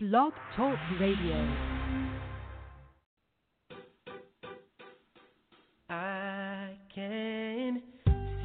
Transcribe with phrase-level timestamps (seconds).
[0.00, 1.34] Blog Talk Radio.
[5.90, 7.82] I can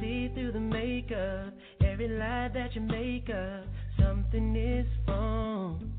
[0.00, 3.68] see through the makeup, every lie that you make up,
[4.00, 5.92] something is wrong.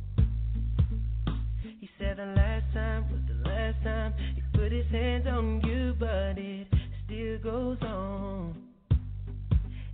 [1.79, 5.95] He said the last time was the last time he put his hands on you,
[5.97, 6.67] but it
[7.05, 8.61] still goes on.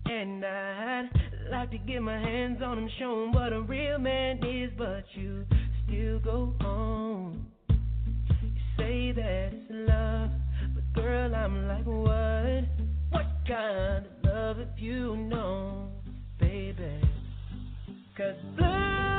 [0.07, 4.37] And I'd like to get my hands on him, show him what a real man
[4.37, 5.45] is, but you
[5.85, 7.45] still go home.
[7.69, 10.29] You say that it's love,
[10.73, 12.63] but girl, I'm like, what?
[13.09, 15.89] What kind of love if you know,
[16.39, 17.01] baby?
[18.15, 19.10] Cause blue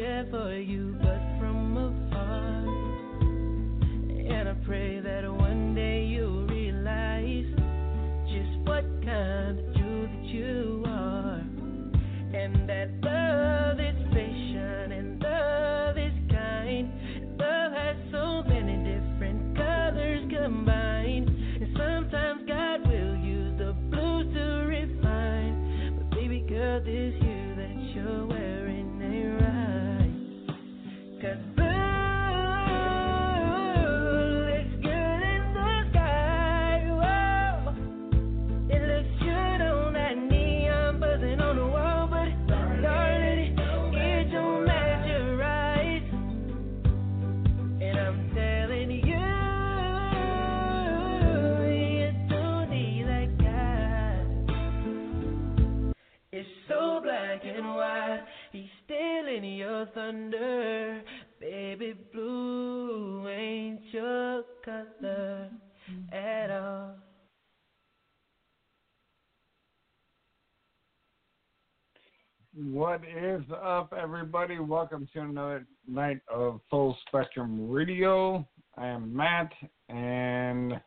[0.00, 1.09] care for you,
[72.72, 74.60] What is up, everybody?
[74.60, 78.46] Welcome to another night of Full Spectrum Radio.
[78.76, 79.50] I am Matt,
[79.88, 80.80] and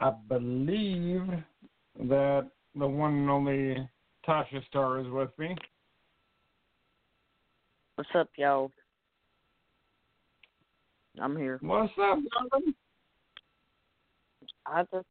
[0.00, 1.22] I believe
[2.00, 3.88] that the one and only
[4.26, 5.54] Tasha Starr is with me.
[7.94, 8.72] What's up, y'all?
[11.22, 11.58] I'm here.
[11.60, 12.18] What's up?
[14.66, 15.06] I just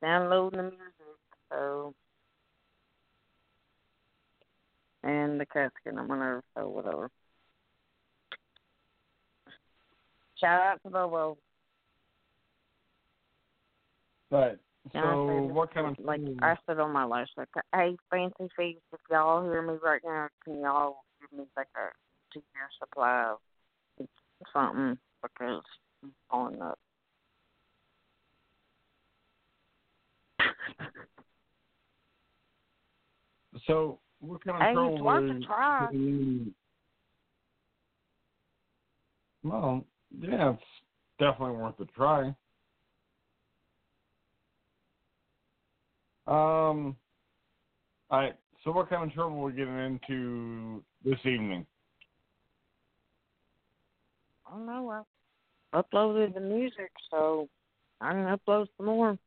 [0.00, 1.20] downloading the music,
[1.50, 1.94] so
[5.02, 5.94] and the casket.
[5.96, 7.10] I'm gonna so whatever.
[10.38, 11.38] Shout out to Bobo.
[14.30, 14.56] Right.
[14.94, 18.80] Yeah, So, what kind of like I said on my last like, hey, Fancy Feast,
[18.92, 21.90] if y'all hear me right now, can y'all give me like a
[22.32, 23.34] two year supply
[23.98, 24.08] of
[24.52, 25.62] something because
[26.02, 26.78] I'm on up.
[33.66, 35.88] So, what kind of Hey, trouble was a try.
[39.42, 39.84] Well,
[40.18, 40.62] yeah, it's
[41.18, 42.34] definitely worth a try.
[46.26, 46.96] Um,
[48.10, 48.36] all right.
[48.62, 51.66] So, what kind of trouble are we getting into this evening?
[54.46, 55.04] I don't know.
[55.72, 57.48] I uploaded the music, so
[58.00, 59.18] I can upload some more.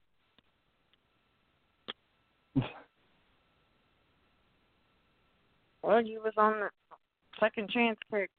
[5.84, 6.70] Well, you was on the
[7.40, 8.30] second chance pick.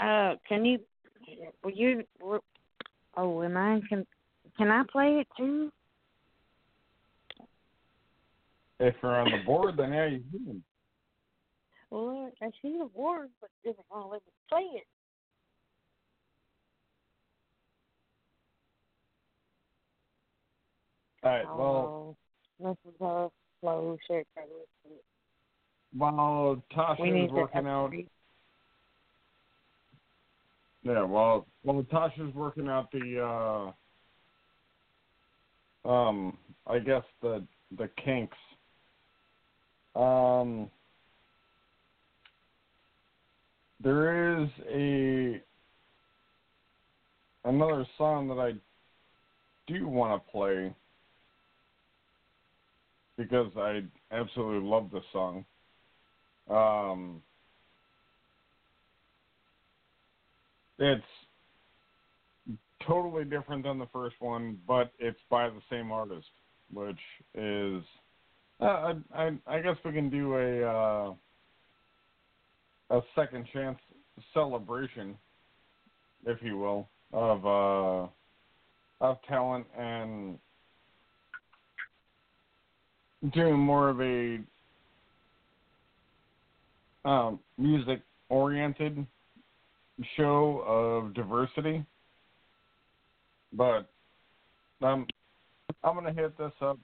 [0.00, 0.80] Uh, can you?
[1.62, 2.04] Will you?
[3.16, 4.06] Oh, am I can.
[4.56, 5.70] Can I play it too?
[8.78, 10.62] If you're on the board, then yeah, you can.
[11.90, 14.86] Well, I see the board, but it doesn't want to let me play it.
[21.22, 21.56] All right.
[21.56, 22.16] Well,
[22.60, 23.28] Oh, this is a
[23.60, 24.26] slow shit
[25.96, 27.92] while Tasha is working out.
[30.82, 33.72] Yeah, while while Tasha's working out the
[35.86, 37.44] uh, um, I guess the
[37.76, 38.36] the kinks.
[39.94, 40.70] Um,
[43.82, 45.42] there is a
[47.44, 48.52] another song that I
[49.66, 50.72] do want to play
[53.16, 53.82] because I
[54.12, 55.44] absolutely love this song.
[56.50, 57.22] Um,
[60.78, 61.04] it's
[62.86, 66.26] totally different than the first one, but it's by the same artist,
[66.72, 66.98] which
[67.34, 67.82] is
[68.60, 71.14] uh, I, I, guess we can do a uh,
[72.90, 73.78] a second chance
[74.34, 75.16] celebration,
[76.26, 78.08] if you will, of uh,
[79.00, 80.38] of talent and
[83.32, 84.40] doing more of a
[87.04, 89.06] um, music oriented
[90.16, 91.84] show of diversity.
[93.52, 93.90] But
[94.82, 95.06] um,
[95.82, 96.78] I'm gonna hit this up,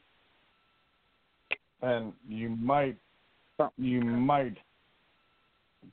[1.83, 2.97] and you might,
[3.77, 4.57] you might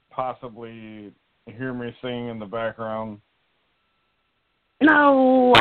[0.09, 1.11] possibly
[1.45, 3.19] hear me singing in the background.
[4.81, 5.53] No.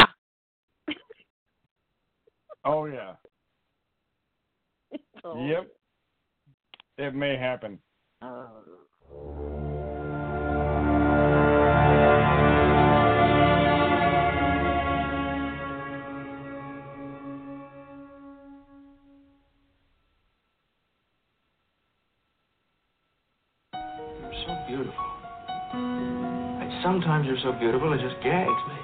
[2.65, 3.15] oh yeah.
[5.25, 5.47] Oh.
[5.47, 5.69] Yep.
[6.99, 7.79] It may happen
[8.23, 8.29] so
[24.69, 24.95] beautiful.
[26.83, 28.79] Sometimes you're so beautiful it just gags me.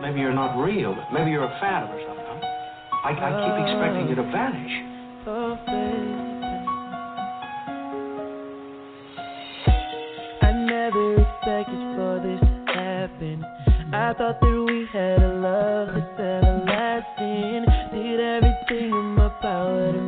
[0.00, 0.96] Maybe you're not real.
[1.12, 2.24] Maybe you're a phantom or something.
[3.04, 4.72] I, I keep expecting you to vanish.
[5.26, 5.85] Oh, oh, oh.
[14.06, 17.66] I thought that we had a love that's everlasting.
[17.90, 20.05] Did everything in my power to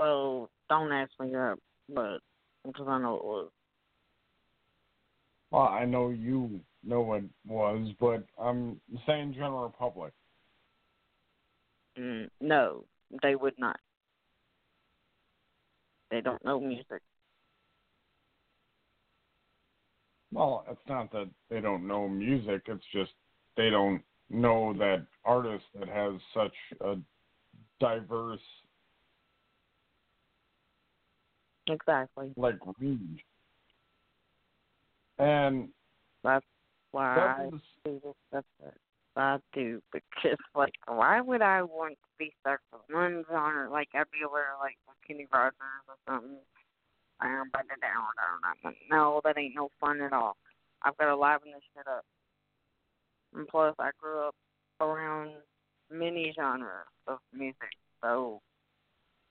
[0.00, 1.56] Well, don't ask me that,
[1.90, 2.20] but
[2.66, 3.50] because I know it was.
[5.50, 10.14] Well, I know you know what it was, but I'm saying general public.
[11.98, 12.84] Mm, no,
[13.22, 13.78] they would not.
[16.10, 17.02] They don't know music.
[20.32, 23.10] Well, it's not that they don't know music, it's just
[23.58, 26.96] they don't know that artist that has such a
[27.80, 28.40] diverse
[31.70, 32.32] Exactly.
[32.36, 33.20] like range.
[35.18, 35.68] And
[36.24, 36.44] That's
[36.92, 37.50] why that I
[37.84, 38.44] do the stuff
[39.16, 39.82] I do.
[39.92, 43.70] Because, like, why would I want to be stuck with one genre?
[43.70, 45.54] Like, I'd be aware, like, Kenny Rogers
[45.88, 46.38] or something.
[47.18, 47.50] But down,
[47.82, 48.74] down, down.
[48.90, 50.36] No, that ain't no fun at all.
[50.82, 52.04] I've got to liven this shit up.
[53.34, 54.34] And plus, I grew up
[54.80, 55.32] around
[55.90, 58.40] many genres of music, so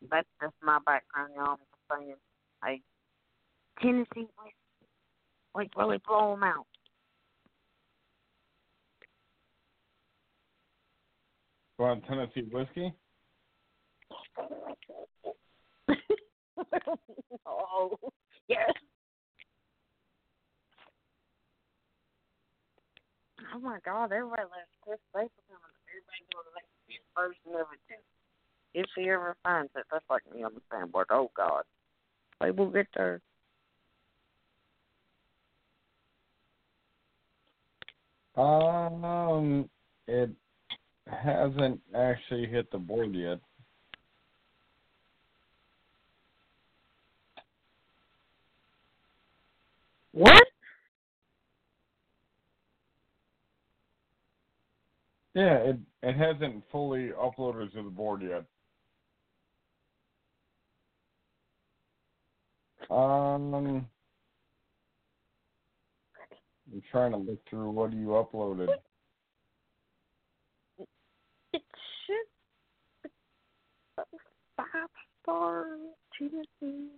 [0.10, 1.51] that's just my background, y'all.
[1.51, 2.15] I'm just saying,
[2.63, 2.82] I
[3.82, 4.56] Tennessee whiskey,
[5.56, 6.66] like really blow 'em out.
[11.80, 12.94] on Tennessee whiskey.
[17.46, 17.98] oh,
[18.48, 18.72] yes.
[23.56, 24.12] Oh my God!
[24.12, 25.32] Everybody loves Chris Stapleton.
[25.88, 28.04] Everybody goes like his version of it too.
[28.74, 31.08] If he ever finds it, that's like me on the sandboard.
[31.10, 31.63] Oh God,
[32.39, 33.22] they will get there.
[38.38, 39.69] Um,
[40.08, 40.29] it
[41.08, 43.39] hasn't actually hit the board yet.
[50.13, 50.43] What?
[55.36, 58.46] Yeah, it it hasn't fully uploaded to the board yet.
[62.89, 63.53] Um,
[66.72, 68.69] I'm trying to look through what you uploaded.
[71.53, 71.62] It
[72.05, 72.25] should
[74.58, 74.89] five
[75.22, 75.65] star
[76.17, 76.89] Tennessee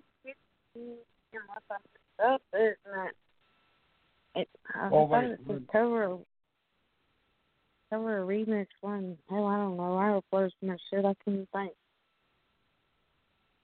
[0.76, 3.16] unless I messed up, isn't it?
[4.36, 6.18] It I Oh, thought wait, it was cover
[7.90, 9.18] cover a remix one.
[9.30, 9.98] Hell I don't know.
[9.98, 11.74] I uploaded much shit I couldn't think.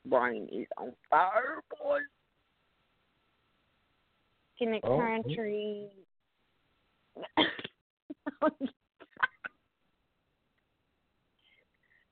[0.06, 2.02] Brain is on fire, boys.
[4.60, 4.98] Kinnick Oh, oh.
[4.98, 5.88] Country.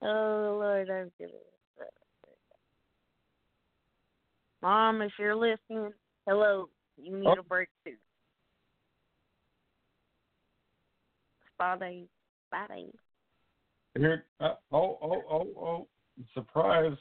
[0.01, 1.31] oh Lord, I'm gonna.
[4.61, 5.91] Mom, if you're listening,
[6.27, 6.69] hello.
[6.97, 7.39] You need Oh.
[7.39, 7.95] a break too.
[11.53, 12.07] Spotty,
[12.47, 12.91] spotty.
[13.97, 15.87] Here, uh, oh, oh, oh, oh!
[16.33, 16.97] Surprise!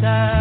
[0.00, 0.39] Nights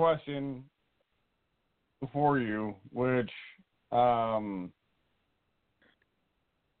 [0.00, 0.64] question
[2.12, 3.30] for you, which
[3.92, 4.72] um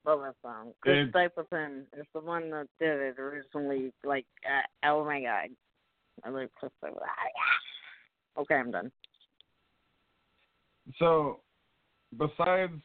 [0.06, 0.72] Love that song.
[0.80, 3.92] Chris It- Stapleton is the one that did it originally.
[4.02, 5.50] Like, uh, oh my god.
[6.24, 7.06] I love Chris Stapleton.
[8.38, 8.90] Okay, I'm done.
[10.98, 11.40] so
[12.16, 12.80] besides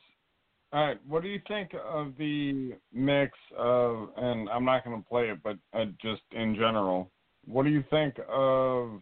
[0.73, 5.07] all right, what do you think of the mix of and I'm not going to
[5.07, 7.09] play it but uh, just in general.
[7.45, 9.01] What do you think of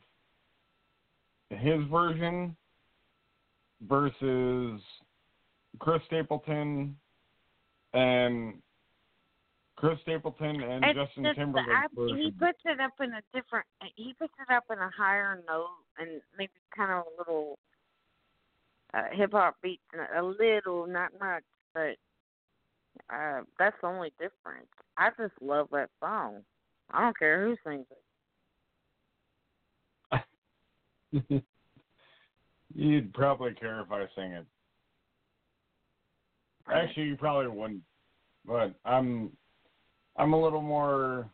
[1.60, 2.56] his version
[3.88, 4.82] versus
[5.80, 6.96] Chris Stapleton
[7.94, 8.56] and
[9.76, 13.66] Chris Stapleton and It's Justin just, Timberlake I, he puts it up in a different.
[13.96, 15.68] He puts it up in a higher note
[16.00, 17.58] and maybe kind of a little
[18.94, 19.82] uh, hip hop beats,
[20.16, 21.96] a little, not much, but
[23.14, 24.68] uh, that's the only difference.
[24.98, 26.44] I just love that song.
[26.92, 28.03] I don't care who sings it.
[32.76, 34.46] You'd probably care if I sing it.
[36.72, 37.82] Actually, you probably wouldn't.
[38.46, 39.32] But I'm,
[40.18, 41.30] I'm a little more.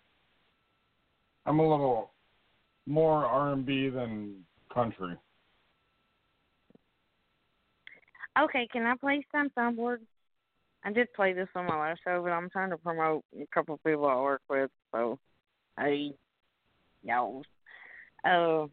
[1.45, 2.11] I'm a little
[2.85, 5.15] more R and B than country.
[8.39, 9.99] Okay, can I play some soundboard?
[10.83, 13.75] I did play this on my last show, but I'm trying to promote a couple
[13.75, 15.19] of people I work with, so
[15.77, 16.13] hey,
[17.03, 17.43] y'all.
[18.23, 18.67] Uh,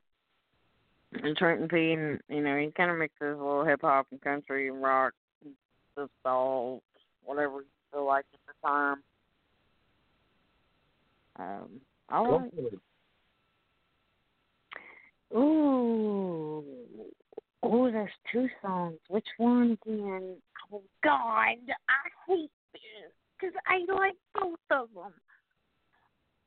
[1.13, 4.21] and Trenton P, and you know, he kind of mixes a little hip hop and
[4.21, 5.13] country and rock,
[5.45, 5.55] and
[5.99, 6.83] just all
[7.25, 9.03] whatever you feel like at the time.
[11.39, 12.53] Um, all right.
[15.35, 16.65] Ooh.
[17.63, 18.99] Oh, there's two songs.
[19.09, 20.37] Which one again?
[20.73, 21.57] Oh, God.
[21.89, 25.13] I hate this because I like both of them.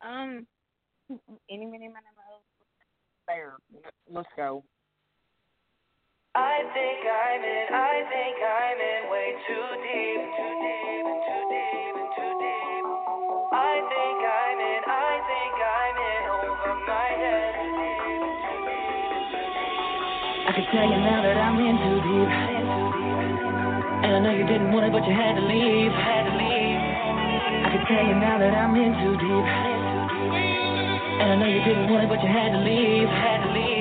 [0.02, 0.48] Um,
[1.50, 1.94] any minute, minute,
[3.30, 3.62] there.
[4.10, 4.64] Let's go.
[6.34, 11.44] I think I'm in, I think I'm in way too deep, too deep, and too
[11.50, 12.86] deep, and too deep.
[13.54, 17.54] I think I'm in, I think I'm in over my head.
[20.48, 22.32] I can tell you now that I'm in too deep.
[24.06, 25.92] And I know you didn't want it, but you had to leave.
[25.92, 26.82] Had to leave.
[27.62, 29.79] I can tell you now that I'm in too deep.
[31.20, 33.10] And I know you didn't want it, but you had to leave.
[33.10, 33.79] Had to leave.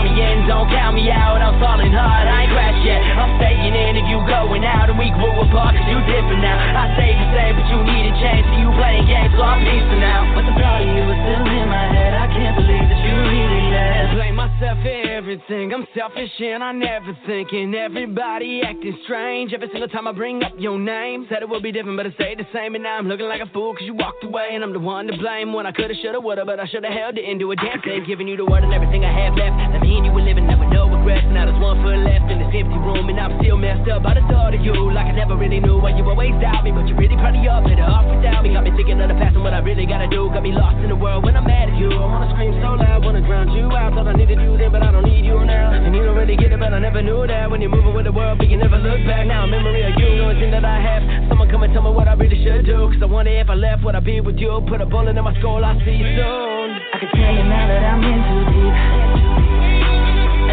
[0.00, 1.44] Count me in, don't count me out.
[1.44, 3.04] I'm falling hard, I ain't crashed yet.
[3.20, 6.56] I'm staying in if you going out, and we grew apart cause you different now.
[6.56, 9.60] I stayed the same, but you need a change, so you playing games, so I'm
[9.60, 10.24] peaceful now.
[10.32, 12.16] But the thought of you was still in my head.
[12.16, 14.16] I can't believe that you really left.
[14.16, 17.76] Blame myself for everything, I'm selfish and I never thinking.
[17.76, 21.28] Everybody acting strange every single time I bring up your name.
[21.28, 22.74] Said it would be different, but it stayed the same.
[22.74, 24.56] And now I'm looking like a fool cause you walked away.
[24.56, 27.18] And I'm the one to blame when I coulda, shoulda, woulda, but I shoulda held
[27.18, 28.04] it into a thing.
[28.08, 29.60] Giving you the word and everything I have left.
[29.76, 31.26] That me you were living there with no regrets.
[31.34, 33.10] Now there's one foot left in this empty room.
[33.10, 34.74] And I'm still messed up by the thought of you.
[34.94, 36.70] Like I never really knew why you always doubt me.
[36.70, 38.54] But you really probably up, better off without me.
[38.54, 40.30] Got me thinking of the past and what I really gotta do.
[40.30, 41.90] Got me lost in the world when I'm mad at you.
[41.90, 43.94] I wanna scream so loud, wanna drown you out.
[43.94, 45.74] Thought I needed you then, but I don't need you now.
[45.74, 47.50] And you don't really get it, but I never knew that.
[47.50, 49.26] When you're moving with the world, but you never look back.
[49.26, 51.02] Now a memory of you, the only thing that I have.
[51.28, 52.86] Someone come and tell me what I really should do.
[52.92, 54.60] Cause I wonder if I left, would I be with you?
[54.68, 56.68] Put a bullet in my skull, I'll see you soon.
[56.92, 59.09] I can tell you now that I'm in too deep.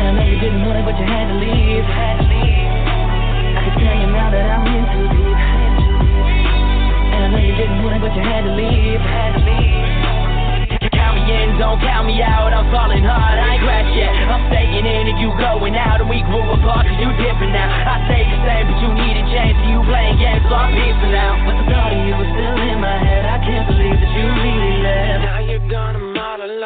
[0.07, 1.83] And I know you didn't want it, but you had to leave.
[1.83, 2.15] I
[3.59, 5.35] can tell you now that I'm in too deep.
[7.11, 9.03] And I know you didn't want it, but you had to leave.
[10.95, 12.55] Count me in, don't count me out.
[12.55, 14.15] I'm falling hard, I ain't crashed yet.
[14.31, 17.67] I'm staying in if you going out, and we grew apart cause you different now.
[17.67, 20.71] I stay the same, but you need a change, so you playing games, so I'm
[20.71, 21.35] peaceful now.
[21.43, 23.27] But the thought of you was still in my head.
[23.27, 25.19] I can't believe that you really left.
[25.27, 25.99] Now you're gone,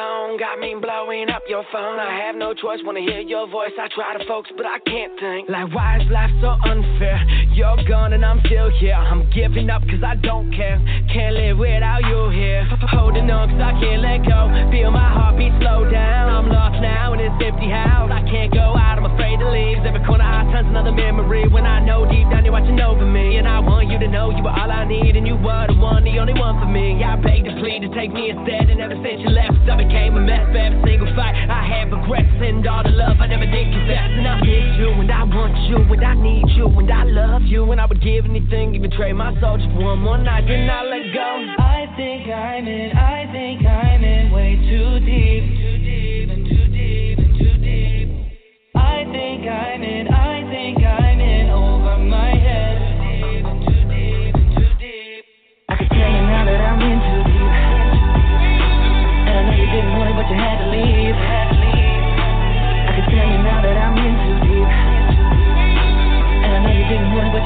[0.01, 0.37] alone.
[0.37, 1.99] Got me blowing up your phone.
[1.99, 3.71] I have no choice, wanna hear your voice.
[3.77, 5.49] I try to focus, but I can't think.
[5.49, 7.17] Like, why is life so unfair?
[7.53, 8.95] You're gone and I'm still here.
[8.95, 10.81] I'm giving up cause I don't care.
[11.13, 12.65] Can't live without you here.
[12.89, 14.49] Holding on cause I can't let go.
[14.71, 16.29] Feel my heartbeat slow down.
[16.29, 18.09] I'm lost now in this empty house.
[18.11, 19.85] I can't go out, I'm afraid to leave.
[19.85, 21.47] Every corner I turns another memory.
[21.47, 22.40] When I know deep down
[22.81, 23.37] over me.
[23.37, 25.15] And I want you to know you were all I need.
[25.15, 27.03] And you were the one, the only one for me.
[27.03, 28.69] I begged to plead to take me instead.
[28.69, 31.37] And ever since you left, I became a mess for every single fight.
[31.37, 34.09] I had regrets and all the love I never did confess.
[34.11, 37.43] And I miss you, and I want you, and I need you, and I love
[37.43, 37.71] you.
[37.71, 40.45] And I would give anything, even trade my soul just for one more night.
[40.47, 41.29] Then I let go.
[41.61, 45.43] I think I'm in, I think I'm in way too deep.
[45.43, 46.20] And too deep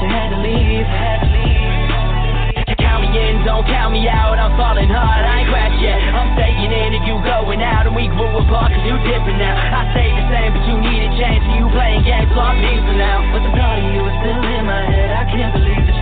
[0.08, 0.86] had to leave.
[2.78, 4.38] Count me in, don't count me out.
[4.38, 5.98] I'm falling hard, I ain't crashed yet.
[6.14, 9.54] I'm staying in if you going out, and we grew apart cause you different now.
[9.54, 12.96] I stay the same, but you need a change, you playing games, so I'm peaceful
[12.96, 13.22] now.
[13.32, 15.10] But the thought of you is still in my head.
[15.12, 15.95] I can't believe that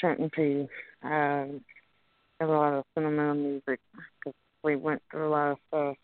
[0.00, 0.68] certainty.
[1.02, 1.60] Um,
[2.40, 3.80] have a lot of sentimental music
[4.18, 5.96] because we went through a lot of stuff.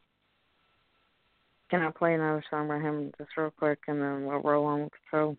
[1.71, 4.83] Can I play another song by him just real quick and then we'll roll on
[4.83, 5.37] with the show?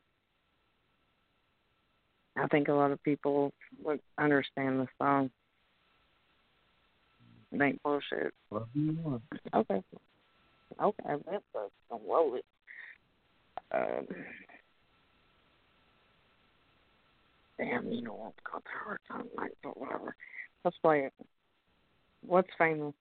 [2.37, 3.51] I think a lot of people
[3.83, 5.29] would understand the song.
[7.51, 8.33] It ain't bullshit.
[9.53, 9.83] Okay.
[10.81, 11.43] Okay, that's
[11.89, 12.45] don't roll it.
[13.73, 14.07] Um,
[17.63, 18.33] damn, you know what?
[18.51, 20.15] Got the hard time, like, but whatever.
[20.63, 21.13] Let's play it.
[22.21, 22.93] What's famous?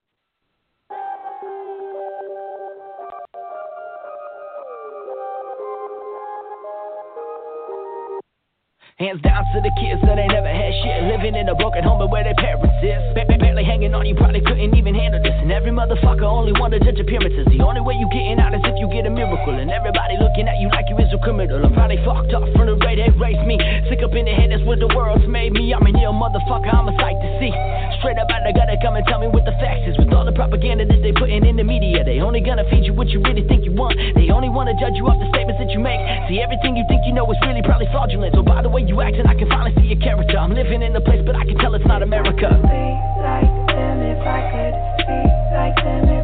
[9.01, 11.09] Hands down to the kids that ain't never had shit.
[11.09, 13.01] Living in a broken home where their parents is.
[13.17, 15.33] Ba- ba- Barely hanging on, you probably couldn't even handle this.
[15.41, 17.49] And every motherfucker only wanna judge appearances.
[17.49, 19.57] The only way you getting out is if you get a miracle.
[19.57, 21.65] And everybody looking at you like you is a criminal.
[21.65, 23.57] I'm probably fucked up from the way they raised me.
[23.89, 25.73] Sick up in the head, that's what the world's made me.
[25.73, 27.57] I'm an ill motherfucker, I'm a sight to see.
[28.01, 29.93] Straight up out the gutter, come and tell me what the facts is.
[30.01, 32.97] With all the propaganda that they putting in the media, they only gonna feed you
[32.97, 33.93] what you really think you want.
[34.17, 36.01] They only wanna judge you off the statements that you make.
[36.33, 38.33] See, everything you think you know is really probably fraudulent.
[38.35, 40.41] So by the way you acting, I can finally see your character.
[40.41, 42.49] I'm living in a place, but I can tell it's not America.
[42.65, 42.89] Be
[43.21, 44.75] like them if I could.
[45.05, 46.20] Speak like them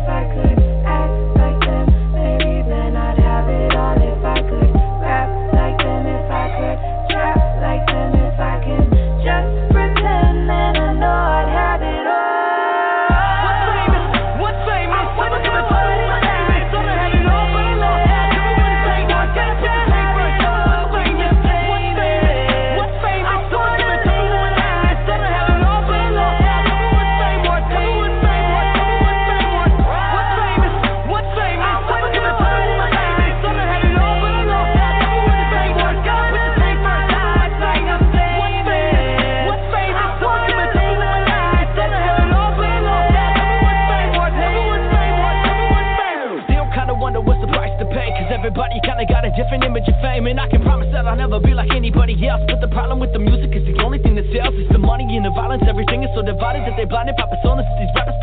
[49.36, 52.40] different image of fame, and I can promise that I'll never be like anybody else.
[52.48, 54.56] But the problem with the music is the only thing that sells.
[54.56, 55.62] is the money and the violence.
[55.68, 57.68] Everything is so divided that they're blinded by personas.
[57.76, 58.16] These rappers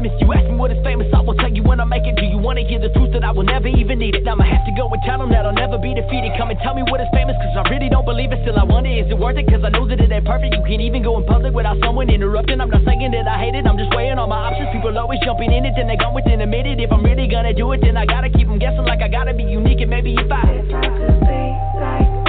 [0.00, 0.08] them.
[0.08, 2.16] If you ask me what is famous, I will tell you when I make it.
[2.16, 4.24] Do you want to hear the truth that I will never even need it?
[4.24, 6.32] Now I have to go and tell them that I'll never be defeated.
[6.40, 8.40] Come and tell me what is famous, cause I really don't believe it.
[8.42, 9.46] Still, I wonder, is it worth it?
[9.46, 10.56] Cause I know that it ain't perfect.
[10.56, 12.60] You can't even go in public without someone interrupting.
[12.60, 14.72] I'm not saying that I hate it, I'm just weighing all my options.
[14.72, 16.80] People always jumping in it, then they gone within a minute.
[16.80, 19.34] If I'm really gonna do it, then I gotta keep them guessing like I gotta
[19.34, 19.80] be unique.
[19.80, 20.42] And maybe if I.
[20.60, 21.42] If I could be
[21.80, 22.19] like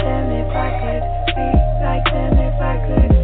[0.55, 1.47] I could be
[1.83, 3.20] like them, if I could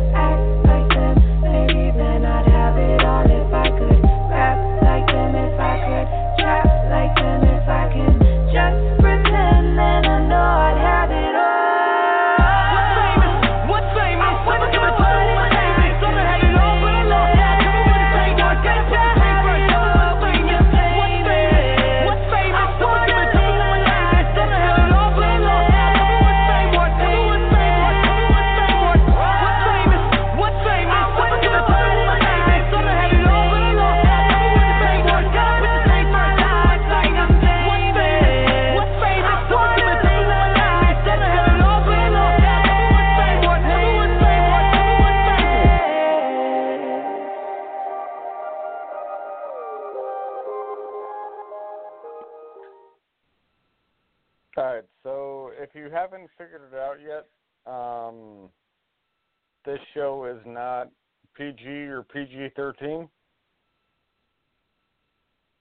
[61.57, 63.07] PG or PG 13.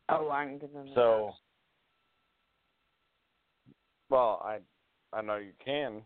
[0.09, 1.33] Oh, I can get in So,
[4.09, 4.59] well, I
[5.13, 6.03] I know you can,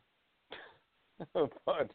[1.66, 1.90] but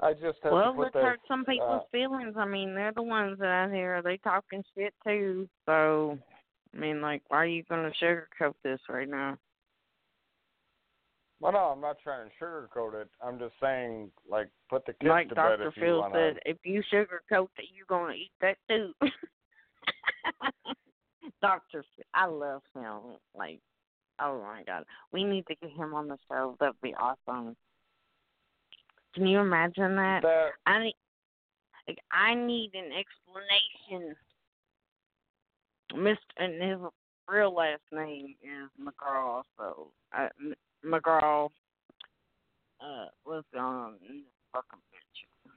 [0.00, 1.02] I just have Well, to put let's that.
[1.02, 2.34] hurt some people's uh, feelings.
[2.36, 5.48] I mean, they're the ones that out here they talking shit too.
[5.64, 6.18] So,
[6.74, 9.38] I mean, like, why are you gonna sugarcoat this right now?
[11.40, 13.08] Well, no, I'm not trying to sugarcoat it.
[13.22, 15.68] I'm just saying, like, put the kids like to bed Dr.
[15.68, 18.92] if you Phil want said, if you sugarcoat that, you're gonna eat that too.
[21.42, 21.84] Dr.
[21.94, 23.18] Phil, I love him.
[23.36, 23.60] Like,
[24.20, 26.56] oh my god, we need to get him on the show.
[26.58, 27.54] That'd be awesome.
[29.14, 30.22] Can you imagine that?
[30.22, 30.96] That I need,
[31.86, 34.16] like, I need an explanation.
[35.94, 36.16] Mr.
[36.38, 36.78] and his
[37.28, 40.28] real last name is McGraw, so uh,
[40.86, 41.46] M- McGraw
[42.80, 44.22] uh, was on this
[44.52, 45.52] fucking picture.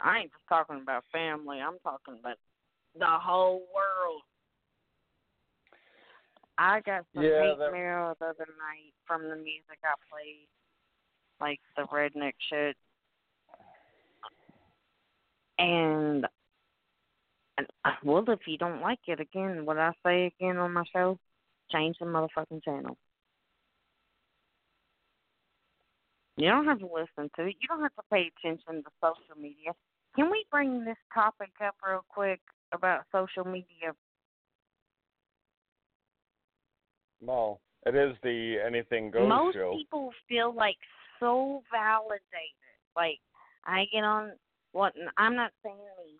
[0.00, 1.58] I ain't just talking about family.
[1.60, 2.36] I'm talking about
[2.98, 4.22] the whole world.
[6.56, 10.48] I got some Yeah, hate that- mail the other night from the music I played,
[11.40, 12.76] like the redneck shit
[15.58, 16.26] and,
[17.56, 20.84] and uh, well, if you don't like it again, what I say again on my
[20.92, 21.18] show,
[21.72, 22.96] change the motherfucking channel.
[26.38, 27.56] You don't have to listen to it.
[27.60, 29.72] You don't have to pay attention to social media.
[30.14, 32.40] Can we bring this topic up real quick
[32.72, 33.92] about social media?
[37.20, 39.74] well, it is the anything goes Most show.
[39.76, 40.76] people feel like
[41.18, 42.22] so validated.
[42.94, 43.18] Like
[43.64, 44.32] I get on
[44.72, 46.14] what I'm not saying me.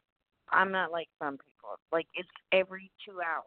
[0.51, 1.79] I'm not like some people.
[1.93, 3.45] Like it's every two hours.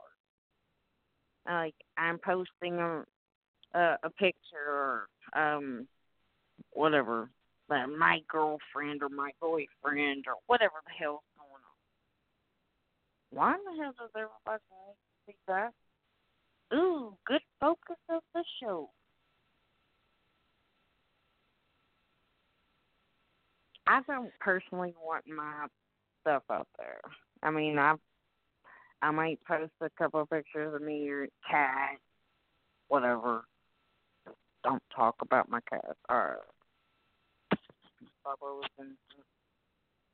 [1.46, 3.04] Like I'm posting a
[3.74, 5.88] a, a picture or um
[6.72, 7.30] whatever
[7.70, 11.72] that my girlfriend or my boyfriend or whatever the hell's going on.
[13.32, 14.64] Why in the hell does everybody
[15.26, 15.74] see that?
[16.74, 18.90] Ooh, good focus of the show.
[23.88, 25.68] I don't personally want my
[26.22, 27.02] stuff out there.
[27.44, 27.96] I mean, I
[29.02, 31.98] I might post a couple of pictures of me or cat,
[32.88, 33.46] whatever.
[34.64, 35.98] Don't talk about my cat.
[36.08, 36.38] Or
[38.26, 38.96] Bubba was in.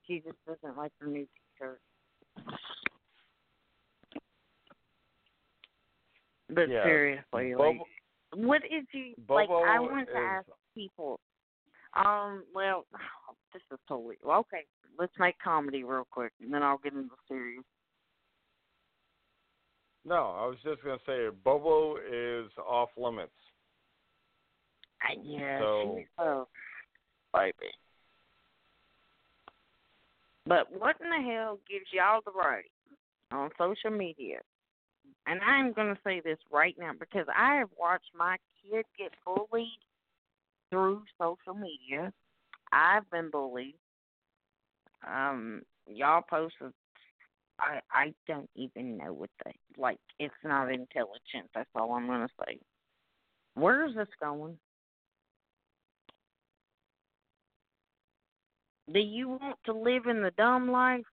[0.06, 1.82] She just doesn't like her new T-shirt.
[6.50, 7.82] But Yeah, seriously, Bobo- like,
[8.36, 9.50] what is you like?
[9.50, 11.20] I want to ask people.
[11.94, 12.86] Um, well,
[13.54, 14.66] this is totally well, okay.
[14.98, 17.64] Let's make comedy real quick, and then I'll get into the serious.
[20.06, 23.32] No, I was just gonna say Bobo is off limits.
[25.02, 26.46] I, yeah, So- she's a
[27.34, 27.74] baby.
[30.48, 32.72] But what in the hell gives y'all the right
[33.32, 34.40] on social media?
[35.26, 39.12] And I'm going to say this right now because I have watched my kid get
[39.26, 39.68] bullied
[40.70, 42.14] through social media.
[42.72, 43.76] I've been bullied.
[45.06, 46.72] Um, y'all posted.
[47.60, 50.00] I I don't even know what they like.
[50.20, 51.50] It's not intelligent.
[51.56, 52.60] That's all I'm to say.
[53.56, 54.58] Where is this going?
[58.94, 61.06] Do you want to live in the dumb life,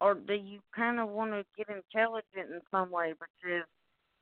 [0.00, 3.12] or do you kind of want to get intelligent in some way?
[3.12, 3.64] Because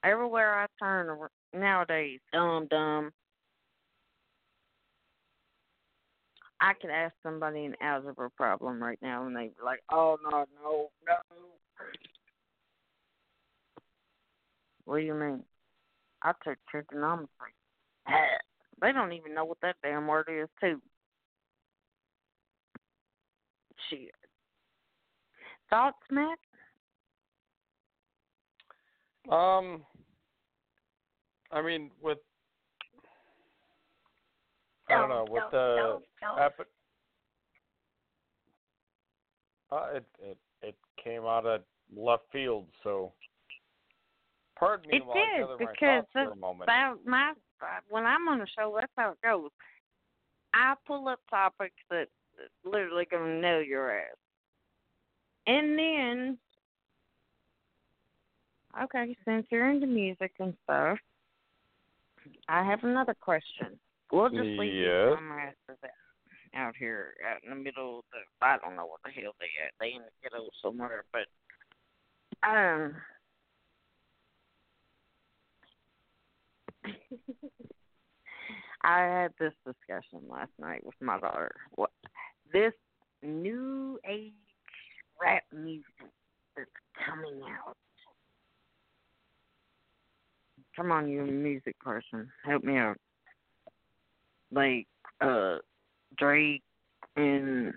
[0.04, 1.18] everywhere I turn
[1.52, 3.12] nowadays, dumb, dumb.
[6.60, 10.46] I could ask somebody an algebra problem right now, and they'd be like, "Oh no,
[10.62, 11.16] no, no."
[14.86, 15.44] What do you mean?
[16.22, 17.52] I took trigonometry.
[18.80, 20.80] They don't even know what that damn word is, too.
[23.96, 24.10] Shit.
[25.70, 26.38] Thoughts, Matt?
[29.30, 29.82] Um,
[31.50, 32.18] I mean, with
[34.88, 36.00] I don't know with the
[36.38, 36.64] epi-
[39.72, 41.62] uh, it it it came out of
[41.96, 43.12] left field, so
[44.58, 46.62] pardon me It while I did, gather my because thoughts for a that's moment.
[46.64, 47.32] About my
[47.88, 49.50] when I'm on a show, that's how it goes.
[50.52, 52.08] I pull up topics that that
[52.64, 54.16] literally gonna know your ass,
[55.46, 56.38] and then
[58.82, 60.98] okay, since you're into music and stuff,
[62.48, 63.78] I have another question.
[64.12, 65.08] We'll just leave Yes.
[65.08, 65.90] these dumbasses out-
[66.54, 69.50] out here out in the middle of the I don't know what the hell they
[69.64, 69.72] at.
[69.80, 71.26] They in the ghetto somewhere, but
[72.48, 72.94] um
[78.82, 81.54] I had this discussion last night with my daughter.
[81.72, 81.90] What
[82.52, 82.72] this
[83.22, 84.32] new age
[85.20, 85.84] rap music
[86.56, 86.68] that's
[87.06, 87.76] coming out.
[90.76, 92.96] Come on, you music person, help me out.
[94.52, 94.86] Like
[95.20, 95.58] uh
[96.18, 96.62] Drake
[97.16, 97.72] and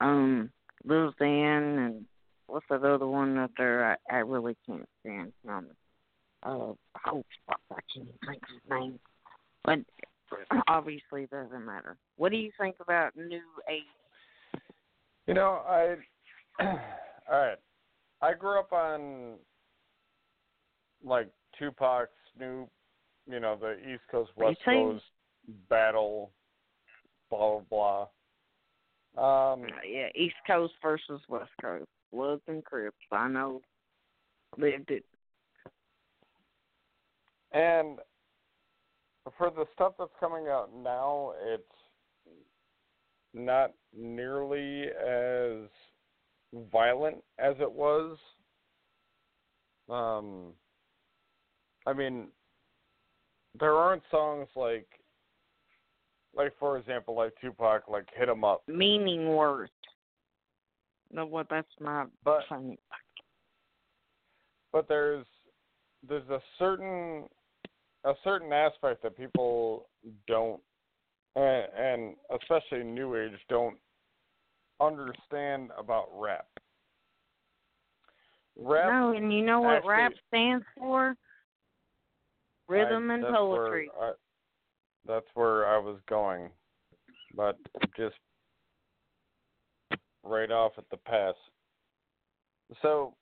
[0.00, 0.50] um
[0.84, 2.04] Lil Xan and
[2.46, 5.66] what's that other one that there I, I really can't stand um
[6.42, 6.72] uh
[7.06, 8.98] oh fuck I can't think his name.
[9.64, 9.80] But
[10.68, 11.96] obviously it doesn't matter.
[12.16, 13.82] What do you think about new age
[15.26, 15.96] You know, I
[16.60, 16.78] all
[17.30, 17.58] right.
[18.22, 19.34] I grew up on
[21.04, 22.68] like Tupac, Snoop,
[23.28, 25.04] you know, the East Coast West Coast
[25.68, 26.30] battle,
[27.30, 28.06] blah blah
[29.16, 29.52] blah.
[29.52, 31.86] Um, yeah, East Coast versus West Coast.
[32.12, 32.96] Bloods and Crips.
[33.12, 33.60] I know
[34.58, 35.04] lived it.
[37.52, 37.98] and
[39.36, 41.62] for the stuff that's coming out now, it's
[43.34, 45.68] not nearly as
[46.72, 48.16] violent as it was.
[49.88, 50.52] Um,
[51.86, 52.28] I mean,
[53.58, 54.86] there aren't songs like,
[56.34, 59.70] like for example, like Tupac, like "Hit 'Em Up," Meaning worth.
[61.10, 62.78] No what that's my But- thing.
[64.72, 65.26] but there's
[66.02, 67.28] there's a certain
[68.04, 69.88] a certain aspect that people
[70.26, 70.60] don't
[71.36, 73.76] and, and especially new age don't
[74.80, 76.46] understand about rap.
[78.58, 81.14] Rap no, and you know what actually- rap stands for?
[82.68, 83.90] Rhythm I- and poetry.
[83.96, 84.12] Where I,
[85.06, 86.50] that's where I was going,
[87.34, 87.56] but
[87.96, 88.16] just
[90.22, 91.34] right off at the pass.
[92.82, 93.14] So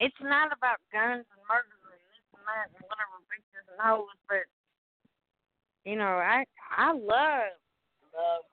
[0.00, 2.88] It's not about guns and murder and this and that and
[3.80, 4.38] bitches but
[5.84, 6.44] you know, I
[6.76, 7.56] I love
[8.14, 8.44] love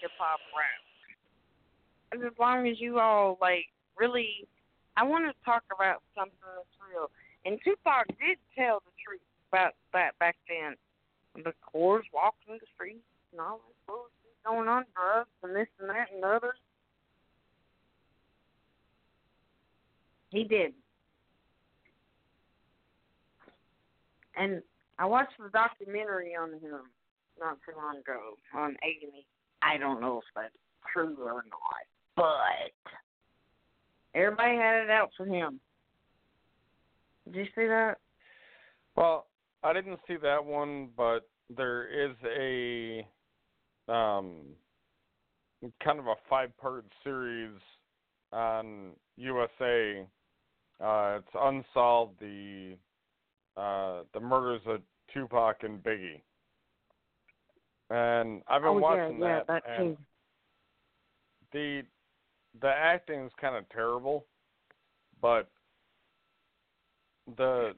[0.00, 2.20] hip hop rap.
[2.24, 3.66] As long as you all like
[3.98, 4.46] really
[4.96, 7.10] I want to talk about something that's real.
[7.44, 9.20] And Tupac did tell the truth
[9.50, 10.76] about that back then.
[11.44, 15.88] The cores walking the streets and all that bullshit going on, drugs and this and
[15.88, 16.54] that and the other.
[20.30, 20.72] He did.
[24.36, 24.62] And
[24.98, 26.80] I watched the documentary on him
[27.38, 29.26] not too long ago on A and E.
[29.62, 30.54] I don't know if that's
[30.92, 32.94] true or not, but
[34.14, 35.60] everybody had it out for him.
[37.26, 37.96] Did you see that?
[38.96, 39.26] Well,
[39.62, 43.06] I didn't see that one, but there is a
[43.88, 44.30] um
[45.84, 47.58] kind of a five part series
[48.32, 50.06] on USA.
[50.80, 52.76] Uh it's unsolved the
[53.56, 54.80] uh the murders of
[55.12, 56.20] Tupac and Biggie.
[57.90, 60.02] And I've been oh watching yeah, yeah, that, that and too.
[61.52, 61.82] the
[62.60, 64.26] the acting is kind of terrible,
[65.20, 65.48] but
[67.36, 67.72] the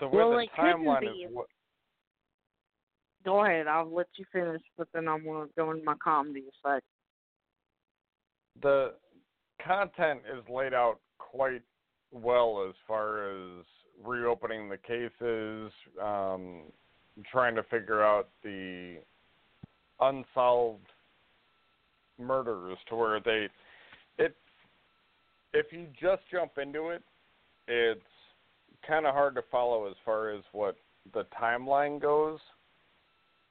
[0.00, 1.46] the way Well, the timeline is what
[3.24, 6.80] Go ahead, I'll let you finish, but then I'm gonna go into my comedy a
[8.62, 8.94] the
[9.64, 11.62] content is laid out quite
[12.12, 13.64] well as far as
[14.04, 15.72] reopening the cases,
[16.02, 16.62] um,
[17.30, 18.96] trying to figure out the
[20.00, 20.86] unsolved
[22.18, 23.48] murders to where they
[24.18, 24.34] it
[25.52, 27.02] if you just jump into it,
[27.68, 28.00] it's
[28.86, 30.76] kind of hard to follow as far as what
[31.12, 32.38] the timeline goes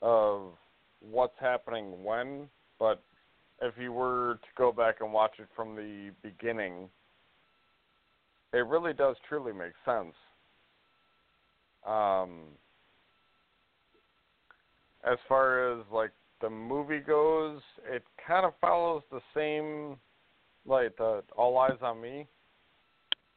[0.02, 0.54] of
[1.00, 2.48] what's happening when,
[2.80, 3.02] but
[3.62, 6.90] if you were to go back and watch it from the beginning,
[8.54, 10.14] it really does truly make sense.
[11.86, 12.42] Um,
[15.10, 16.12] as far as like
[16.42, 17.60] the movie goes,
[17.90, 19.98] it kind of follows the same,
[20.66, 22.28] like the All Eyez on Me.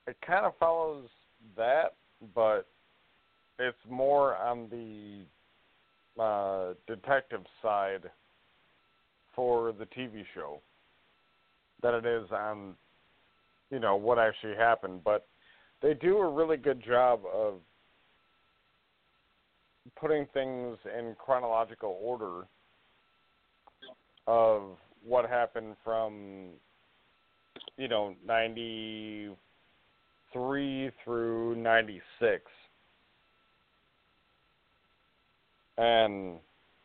[0.07, 1.09] It kind of follows
[1.57, 1.95] that,
[2.35, 2.67] but
[3.59, 8.11] it's more on the uh, detective side
[9.37, 10.61] for the TV show
[11.83, 12.75] than it is on,
[13.71, 15.03] you know, what actually happened.
[15.05, 15.27] But
[15.83, 17.55] they do a really good job of
[19.97, 22.47] putting things in chronological order
[24.27, 24.77] of
[25.07, 26.49] what happened from
[27.77, 32.43] you know 93 through 96
[35.79, 36.39] and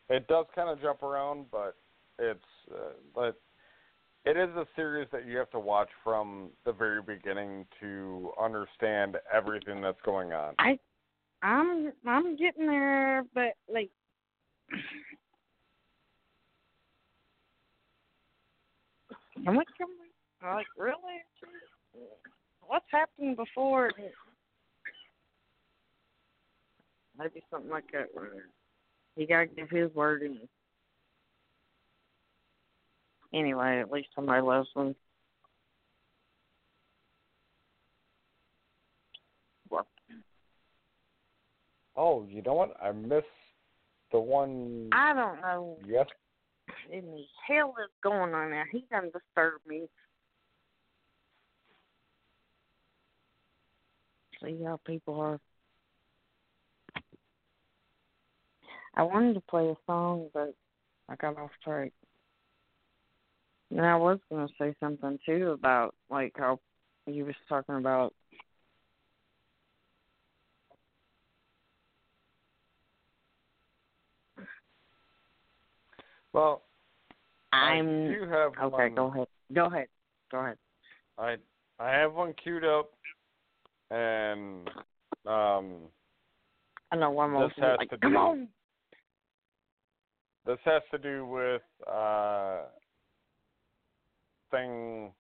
[0.10, 1.76] it does kind of jump around but
[2.20, 2.40] it's
[2.72, 3.38] uh, but
[4.26, 9.18] it is a series that you have to watch from the very beginning to understand
[9.34, 10.54] everything that's going on.
[10.60, 10.80] I
[11.44, 13.90] I'm I'm getting there, but like
[19.44, 19.90] can we come
[20.56, 21.22] like really?
[22.66, 23.92] What's happened before?
[27.18, 28.08] Maybe something like that.
[28.14, 28.30] Where
[29.18, 30.40] he gotta give his word and
[33.34, 34.96] anyway, at least somebody loves him.
[41.96, 43.26] Oh you know what i missed
[44.12, 46.08] the one I don't know yes
[46.92, 48.68] in the hell is going on there.
[48.72, 49.88] He done disturbed me.
[54.42, 55.40] See how people are.
[58.96, 60.54] I wanted to play a song, but
[61.10, 61.92] I got off track.
[63.72, 66.60] And I was going to say something too about like how
[67.08, 68.14] you was talking about
[76.34, 76.64] well
[77.52, 78.90] I'm I have okay.
[78.90, 78.96] one.
[78.96, 79.28] Go ahead.
[79.54, 79.88] Go ahead.
[80.32, 80.58] Go ahead.
[81.18, 81.36] I
[81.80, 82.92] I have one queued up,
[83.92, 84.68] and
[85.28, 85.76] um,
[86.92, 87.48] I know one more.
[87.48, 88.48] This has like, to come do- on.
[90.46, 91.62] this has to do with
[91.92, 92.62] uh,
[94.52, 95.12] thing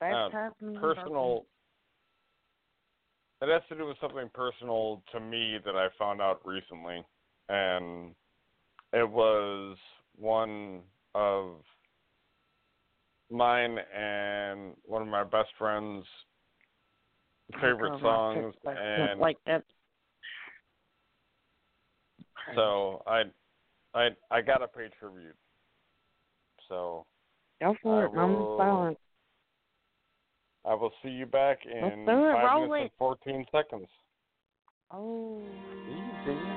[0.00, 1.46] me personal.
[3.42, 7.04] It has to do with something personal to me that I found out recently,
[7.48, 8.14] and
[8.96, 9.76] it was
[10.18, 10.80] one
[11.14, 11.56] of
[13.30, 16.06] mine and one of my best friends'
[17.60, 19.62] favorite Oh, songs, and like that.
[22.54, 23.24] so I,
[23.94, 25.36] I, I got a pay tribute.
[26.68, 27.04] So
[27.60, 28.56] Go for I it.
[28.58, 28.98] Silent.
[30.64, 32.32] I will see you back in Let's do it.
[32.32, 33.88] five minutes and fourteen seconds.
[34.90, 35.42] Oh.
[35.88, 36.55] Easy.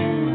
[0.00, 0.29] Oh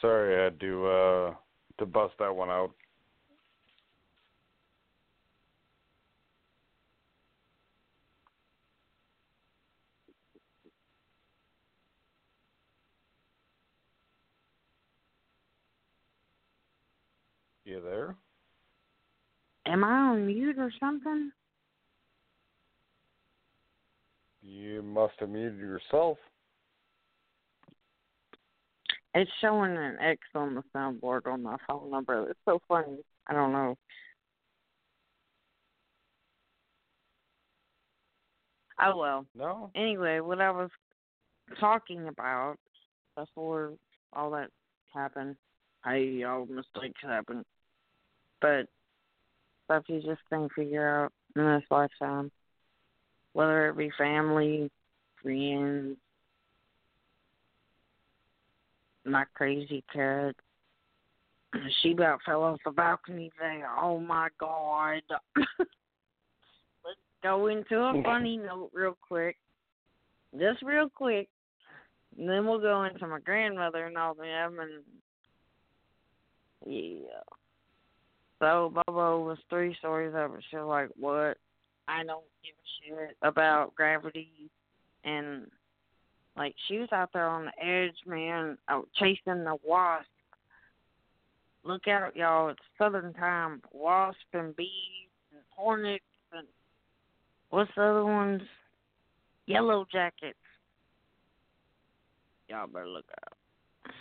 [0.00, 1.34] Sorry, I had to uh
[1.78, 2.70] to bust that one out.
[17.64, 18.16] You there?
[19.66, 21.30] Am I on mute or something?
[24.40, 26.16] You must have muted yourself.
[29.14, 32.30] It's showing an X on the soundboard on my phone number.
[32.30, 32.98] It's so funny.
[33.26, 33.76] I don't know.
[38.80, 39.26] Oh well.
[39.34, 39.70] No?
[39.74, 40.70] Anyway, what I was
[41.58, 42.56] talking about
[43.16, 43.72] before
[44.12, 44.50] all that
[44.94, 45.36] happened,
[45.84, 47.44] I all mistakes happen.
[48.40, 48.66] But
[49.64, 52.30] stuff you just can't figure out in this lifetime.
[53.32, 54.70] Whether it be family,
[55.22, 55.96] friends,
[59.08, 60.34] my crazy cat.
[61.82, 63.68] She about fell off the balcony there.
[63.80, 65.00] Oh my god.
[65.58, 69.36] Let's go into a funny note real quick.
[70.38, 71.28] Just real quick.
[72.18, 74.82] And then we'll go into my grandmother and all them and
[76.66, 77.22] yeah.
[78.40, 80.40] So Bobo was three stories over.
[80.50, 81.38] She was like, What?
[81.88, 84.50] I don't give a shit about gravity
[85.04, 85.46] and
[86.38, 90.06] like she was out there on the edge, man, out chasing the wasp.
[91.64, 92.48] Look out, y'all!
[92.50, 93.60] It's Southern time.
[93.72, 94.68] Wasp and bees
[95.32, 96.46] and hornets and
[97.50, 98.42] what's the other ones?
[99.46, 100.38] Yellow jackets.
[102.48, 103.92] Y'all better look out.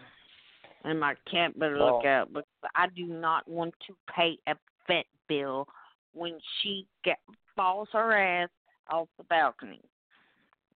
[0.83, 2.07] And my cat better look oh.
[2.07, 4.55] out because I do not want to pay a
[4.87, 5.67] vet bill
[6.13, 7.17] when she get
[7.55, 8.49] falls her ass
[8.89, 9.81] off the balcony.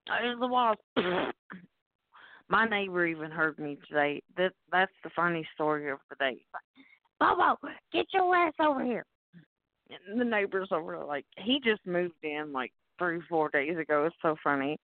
[0.09, 0.79] Uh, the wasp.
[2.49, 4.21] My neighbor even heard me today.
[4.35, 6.41] That that's the funny story of the day.
[7.19, 7.57] Bobo,
[7.93, 9.05] get your ass over here.
[10.09, 14.05] And the neighbor's over there, like he just moved in like three, four days ago.
[14.05, 14.77] It's so funny.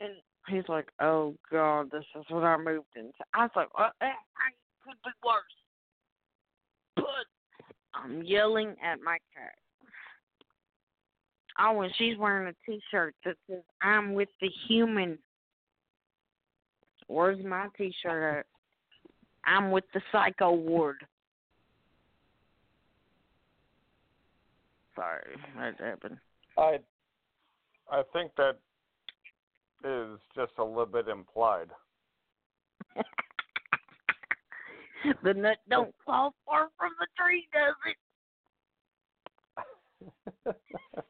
[0.00, 0.14] And
[0.48, 3.12] he's like, Oh God, this is what I moved into.
[3.34, 4.12] I was like, What I
[4.84, 5.42] could be worse.
[6.96, 7.04] But
[7.94, 9.54] I'm yelling at my cat.
[11.58, 15.18] Oh, and she's wearing a T-shirt that says "I'm with the human."
[17.06, 18.46] Where's my T-shirt at?
[19.44, 21.04] I'm with the psycho ward.
[24.94, 26.18] Sorry, that happened.
[26.58, 26.78] I
[27.90, 28.58] I think that
[29.84, 31.70] is just a little bit implied.
[35.24, 37.96] the nut don't fall far from the tree, does it?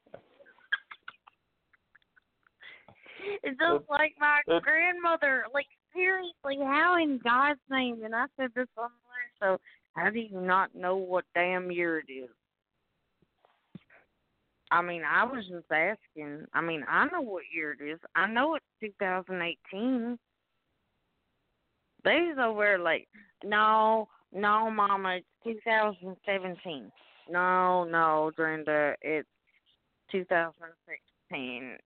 [3.42, 5.44] It's just like my it- grandmother.
[5.52, 8.02] Like seriously, how in God's name?
[8.04, 9.60] And I said this on the last show.
[9.94, 12.30] How do you not know what damn year it is?
[14.70, 16.44] I mean, I was just asking.
[16.54, 17.98] I mean, I know what year it is.
[18.14, 20.18] I know it's 2018.
[22.04, 23.08] They's over there like,
[23.44, 26.90] no, no, Mama, it's 2017.
[27.28, 29.28] No, no, Brenda, it's
[30.12, 31.76] 2016.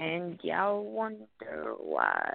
[0.00, 2.34] And y'all wonder why.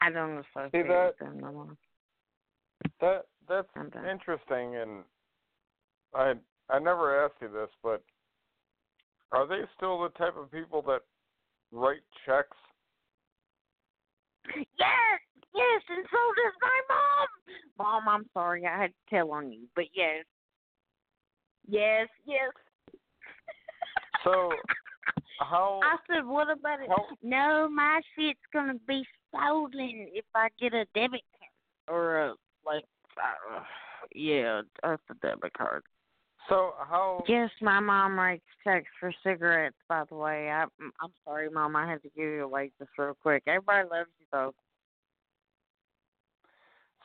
[0.00, 1.06] I don't associate See that?
[1.06, 1.76] with them no more.
[3.00, 3.66] That that's
[4.08, 5.02] interesting, and
[6.14, 6.34] I
[6.70, 8.04] I never asked you this, but
[9.32, 11.00] are they still the type of people that
[11.72, 12.56] write checks?
[14.54, 15.20] Yes,
[15.54, 17.28] yes, and so does my mom.
[17.78, 20.24] Mom, I'm sorry I had to tell on you, but yes,
[21.66, 22.50] yes, yes.
[24.24, 24.50] So
[25.40, 26.88] how I said, what about it?
[26.88, 31.22] how No, my shit's gonna be stolen if I get a debit
[31.86, 32.84] card or a like,
[33.18, 33.60] uh,
[34.14, 35.82] yeah, that's a debit card.
[36.48, 39.76] so how Yes, my mom writes checks for cigarettes.
[39.88, 41.76] By the way, I, I'm sorry, mom.
[41.76, 43.44] I had to give you away just real quick.
[43.46, 44.54] Everybody loves you though.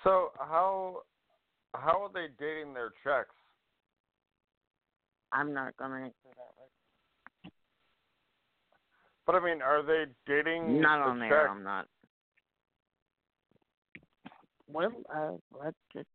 [0.04, 1.02] so how
[1.74, 3.36] how are they dating their checks?
[5.34, 6.54] I'm not gonna answer that.
[6.58, 7.54] Right.
[9.26, 11.30] But I mean, are they dating Not the on there.
[11.30, 11.50] check?
[11.50, 11.88] I'm not.
[14.68, 16.08] Well, uh, let's just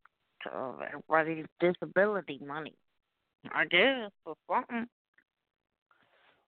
[0.55, 2.75] uh, everybody's disability money.
[3.53, 4.87] I guess or something.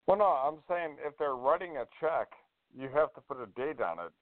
[0.07, 2.29] Well, no, I'm saying if they're writing a check,
[2.77, 4.13] you have to put a date on it.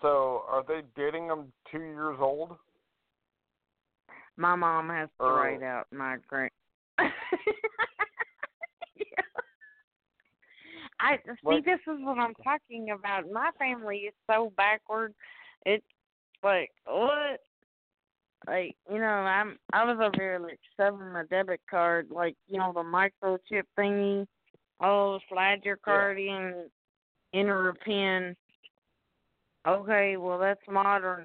[0.00, 2.52] So, are they dating them two years old?
[4.36, 5.34] My mom has to oh.
[5.34, 6.16] write out my.
[8.96, 9.24] Yeah.
[11.00, 11.32] I see.
[11.42, 11.64] What?
[11.64, 13.30] This is what I'm talking about.
[13.32, 15.14] My family is so backward.
[15.66, 15.84] It's
[16.42, 17.40] like what?
[18.46, 22.58] Like you know, I'm I was over here like shoving my debit card, like you
[22.58, 24.26] know the microchip thingy.
[24.80, 26.64] Oh, slide your card in,
[27.34, 28.36] enter a pin.
[29.66, 31.24] Okay, well that's modern.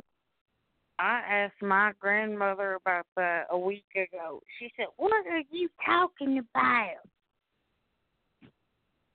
[0.99, 4.41] I asked my grandmother about that a week ago.
[4.57, 7.07] She said, "What are you talking about?"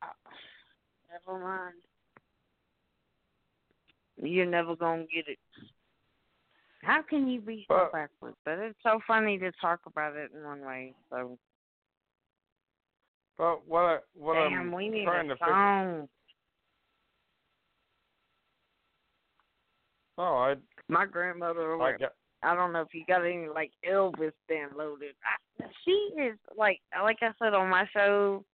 [0.03, 0.07] Uh,
[1.11, 1.75] Never mind.
[4.17, 5.39] You're never gonna get it.
[6.83, 8.37] How can you be so But- backwards?
[8.45, 10.95] But it's so funny to talk about it in one way.
[11.11, 11.39] So
[13.37, 15.53] But what I, what damn, I'm we need trying a to figure.
[15.53, 16.09] song.
[20.19, 20.57] Oh, I
[20.89, 21.97] My grandmother, I.
[22.43, 25.15] I don't know if you got any like Elvis downloaded.
[25.25, 28.45] I, she is like like I said on my show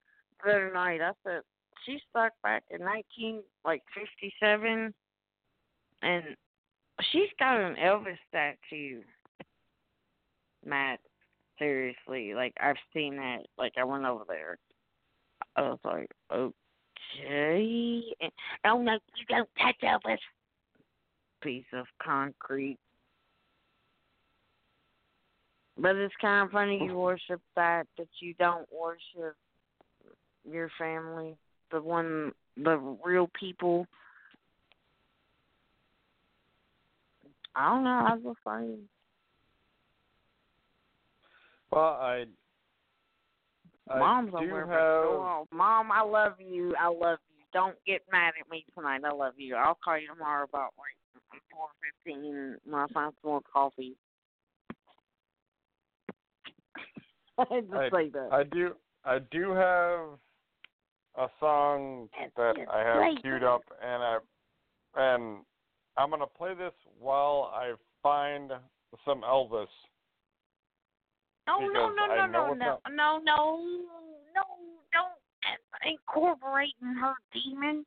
[0.44, 1.00] the other night.
[1.00, 1.40] I said
[1.86, 4.92] she stuck back in nineteen like fifty seven,
[6.02, 6.24] and
[7.10, 9.00] she's got an Elvis statue.
[10.66, 11.00] Matt,
[11.58, 13.46] seriously, like I've seen that.
[13.56, 14.58] Like I went over there.
[15.56, 18.02] I was like, okay.
[18.20, 18.32] And,
[18.66, 20.18] oh no, you don't touch Elvis.
[21.42, 22.78] Piece of concrete.
[25.80, 29.36] But it's kind of funny you worship that, but you don't worship
[30.50, 31.36] your family,
[31.70, 33.86] the one, the real people.
[37.54, 37.90] I don't know.
[37.90, 38.78] I was funny.
[41.70, 42.24] Well, I.
[43.90, 45.56] I Mom's do over have.
[45.56, 46.74] Mom, I love you.
[46.78, 47.44] I love you.
[47.52, 49.00] Don't get mad at me tonight.
[49.04, 49.54] I love you.
[49.54, 50.97] I'll call you tomorrow about like
[51.50, 51.68] four
[52.04, 53.94] fifteen when I find some more coffee.
[57.38, 58.28] I to I- say that.
[58.32, 58.74] I do.
[59.04, 60.00] I do have
[61.16, 63.22] a song that I have great.
[63.22, 64.18] queued up, and I
[64.96, 65.38] and
[65.96, 67.72] I'm gonna play this while I
[68.02, 68.52] find
[69.04, 69.66] some Elvis.
[71.46, 74.44] No, no, no, no, no, no, no, no, no,
[74.92, 75.18] don't
[75.86, 77.84] incorporating her demon.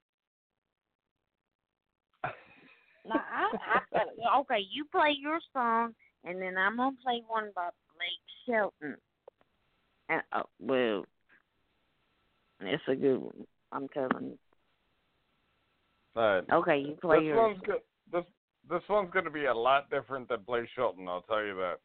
[3.05, 3.51] No, I,
[3.93, 5.93] I okay, you play your song,
[6.23, 8.97] and then I'm gonna play one by Blake Shelton.
[10.09, 11.05] And uh, well,
[12.59, 13.47] it's a good one.
[13.71, 14.37] I'm telling
[16.15, 16.21] you.
[16.21, 17.37] Uh, Okay, you play this yours.
[17.37, 17.81] one's good.
[18.11, 18.25] This
[18.69, 21.07] this one's gonna be a lot different than Blake Shelton.
[21.07, 21.77] I'll tell you that.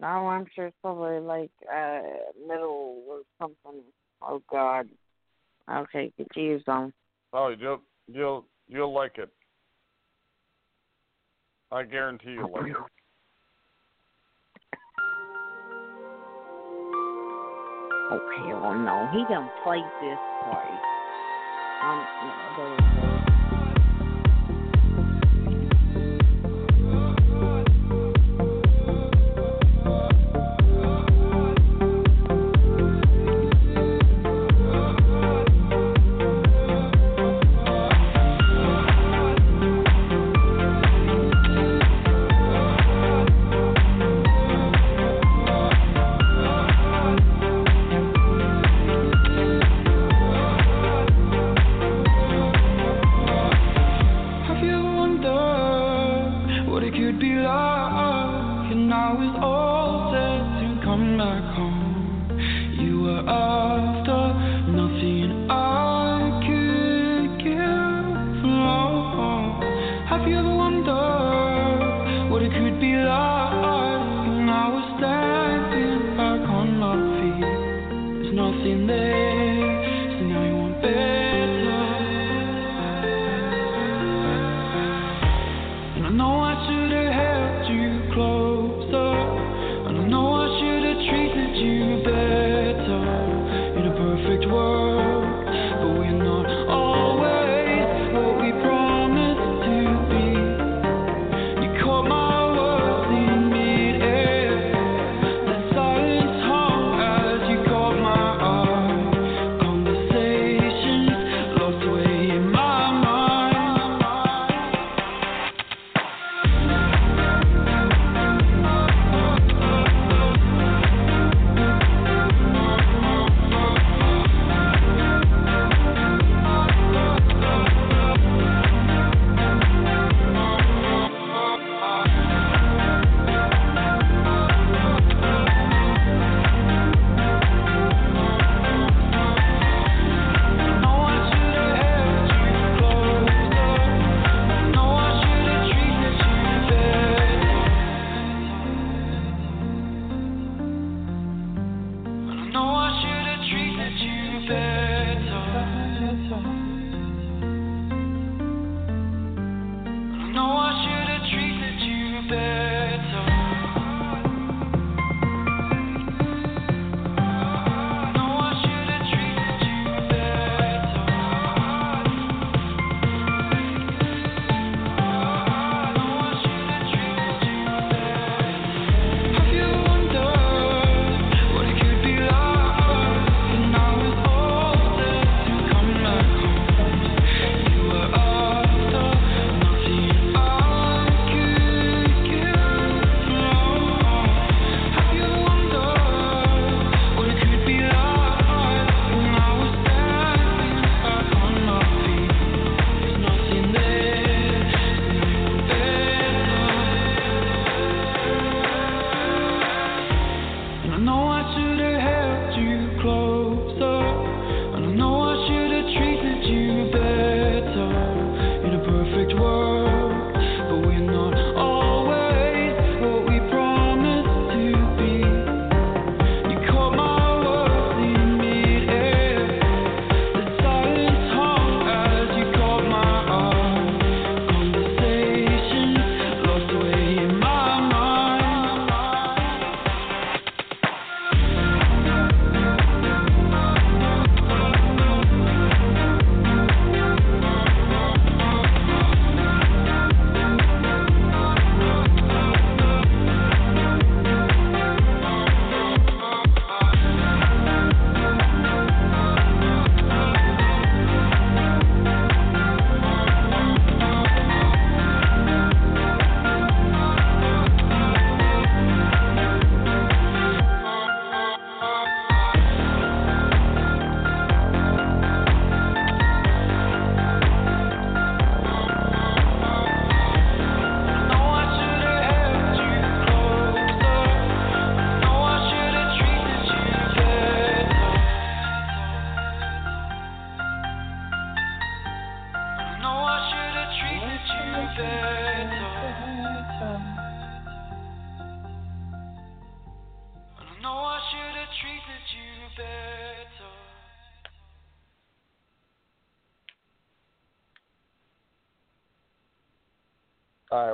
[0.00, 2.00] No, I'm sure it's probably like uh
[2.46, 3.82] middle or something.
[4.22, 4.88] Oh God.
[5.70, 6.92] Okay, get yours on.
[7.32, 9.30] Oh, you'll you'll you'll like it.
[11.72, 12.76] I guarantee like it.
[18.12, 20.66] Oh hell no, he done played this part.
[21.82, 21.98] Um,
[22.58, 22.99] no-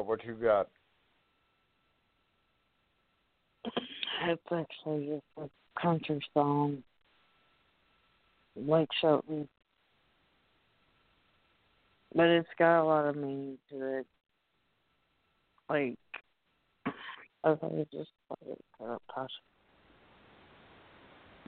[0.07, 0.69] what you got?
[4.29, 6.83] It's actually just a country song.
[8.57, 9.49] Blake Shelton.
[12.15, 14.07] But it's got a lot of meaning to it.
[15.69, 15.99] Like,
[17.45, 18.99] I think just like uh, it for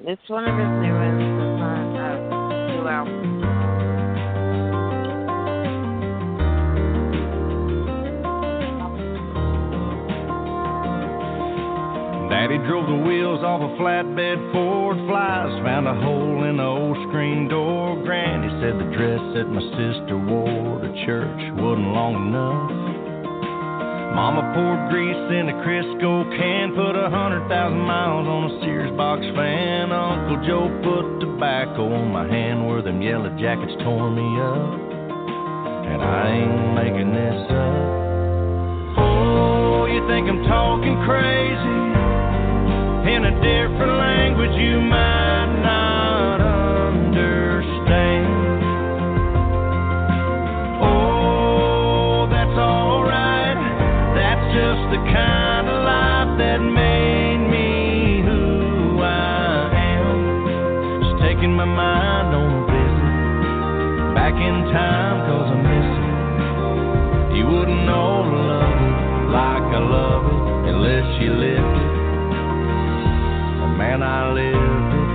[0.01, 3.38] It's one of his newest, it's not a new album.
[12.49, 15.53] Abby drove the wheels off a flatbed Ford Flies.
[15.69, 18.01] Found a hole in the old screen door.
[18.09, 22.73] Granny said the dress that my sister wore to church wasn't long enough.
[24.17, 28.97] Mama poured grease in a Crisco can, put a hundred thousand miles on a Sears
[28.97, 29.93] box fan.
[29.93, 34.73] Uncle Joe put tobacco on my hand where them yellow jackets tore me up.
[35.85, 39.05] And I ain't making this up.
[39.05, 41.98] Oh, you think I'm talking crazy?
[43.19, 48.29] In a different language you might not understand.
[50.81, 53.59] Oh, that's alright.
[54.15, 61.03] That's just the kind of life that made me who I am.
[61.03, 65.91] Just taking my mind on visit back in time, cause I miss
[67.35, 67.37] it.
[67.37, 68.68] You wouldn't know love
[73.99, 75.09] Man, I lived it.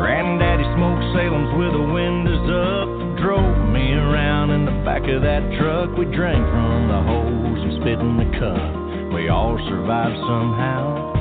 [0.00, 2.88] Granddaddy smoked Salem's with the windows up.
[3.20, 5.92] Drove me around in the back of that truck.
[5.98, 9.12] We drank from the hose and spit in the cup.
[9.12, 11.12] We all survived somehow.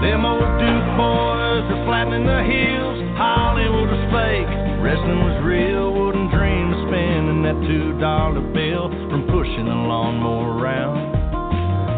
[0.00, 3.02] Them old Duke boys are flattening the hills.
[3.18, 4.46] Hollywood was fake,
[4.84, 5.96] wrestling was real.
[5.96, 11.00] Wouldn't dream of spending that two dollar bill from pushing a lawnmower around.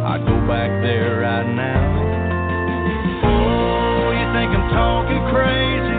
[0.07, 1.83] I'd go back there right now.
[3.27, 5.99] Oh, you think I'm talking crazy?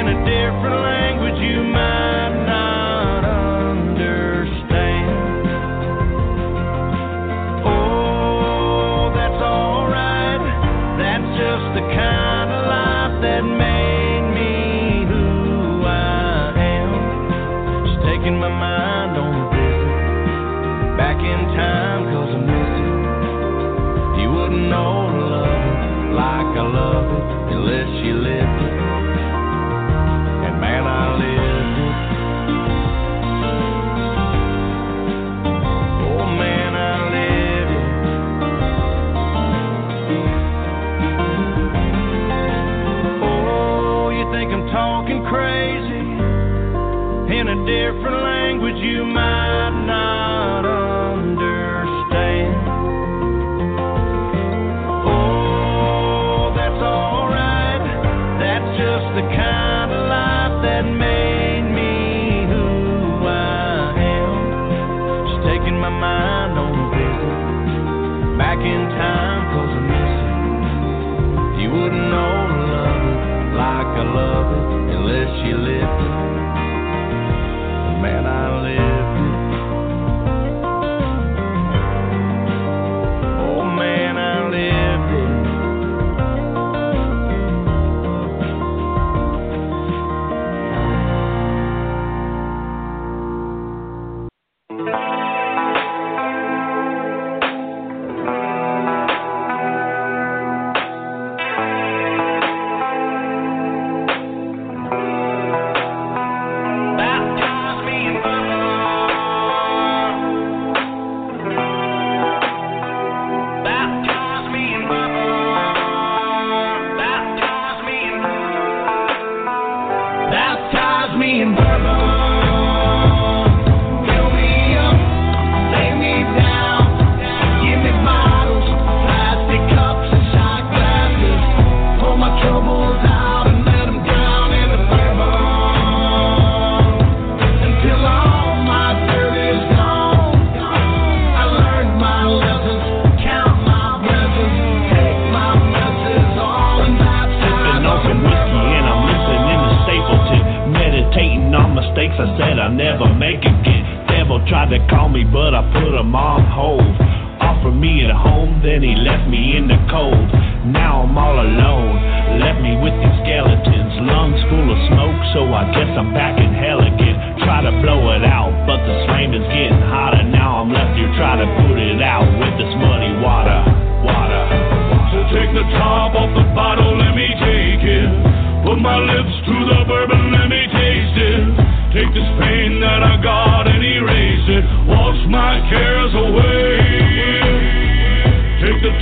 [0.00, 2.23] In a different language you might
[47.66, 48.76] different language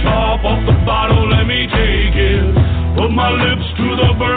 [0.03, 2.55] top off the bottle, let me take it.
[2.96, 4.32] Put my lips to the bourbon,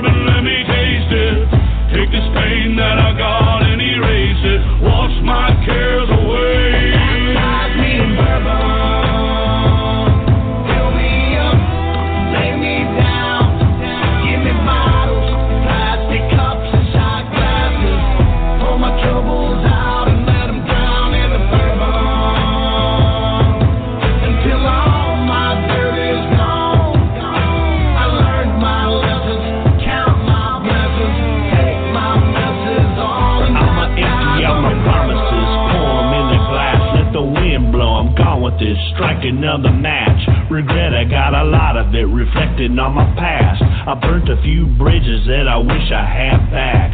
[42.75, 43.61] reflecting on my past.
[43.63, 46.91] I burnt a few bridges that I wish I had back.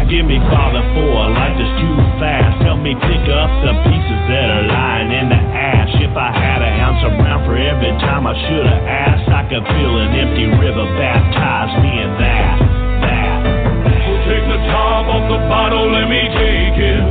[0.00, 2.64] Forgive me, Father, for life that's too fast.
[2.64, 5.92] Help me pick up the pieces that are lying in the ash.
[6.00, 9.44] If I had an ounce of brown for every time I should have asked, I
[9.48, 12.56] could feel an empty river baptize me in that.
[13.04, 13.38] That.
[14.24, 17.04] Take the top off the bottle, let me take it.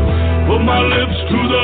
[0.50, 1.57] Put my lips to the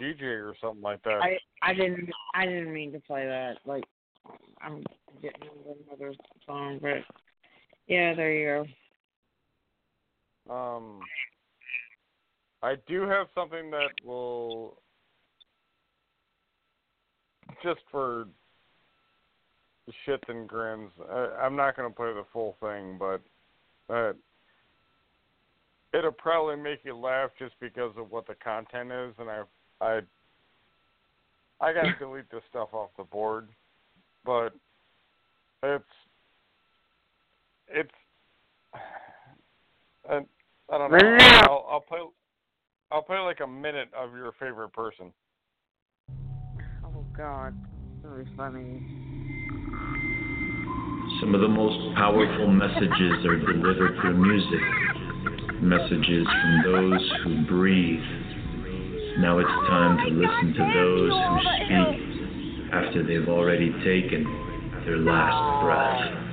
[0.00, 1.20] DJ or something like that.
[1.22, 3.58] I I didn't I didn't mean to play that.
[3.64, 3.84] Like
[4.60, 4.82] I'm
[5.22, 5.48] getting
[5.88, 6.14] another
[6.46, 6.98] song, but
[7.86, 8.64] yeah, there you
[10.46, 10.54] go.
[10.54, 11.00] Um,
[12.62, 14.78] I do have something that will
[17.62, 18.26] just for
[20.06, 20.90] shits and grins.
[21.10, 23.20] I, I'm not going to play the full thing, but
[23.92, 24.12] uh,
[25.94, 29.42] it'll probably make you laugh just because of what the content is, and I
[29.80, 30.00] I
[31.60, 33.48] I got to delete this stuff off the board,
[34.24, 34.50] but
[35.62, 35.84] it's
[37.68, 37.90] it's.
[40.10, 40.24] And
[40.72, 41.16] I don't know.
[41.42, 41.98] I'll, I'll play.
[42.90, 45.12] I'll play like a minute of your favorite person.
[46.82, 47.54] Oh God,
[48.02, 48.80] really funny.
[51.20, 55.60] Some of the most powerful messages are delivered through music.
[55.60, 58.37] Messages from those who breathe.
[59.18, 64.22] Now it's time to listen to those who speak after they've already taken
[64.86, 66.27] their last breath.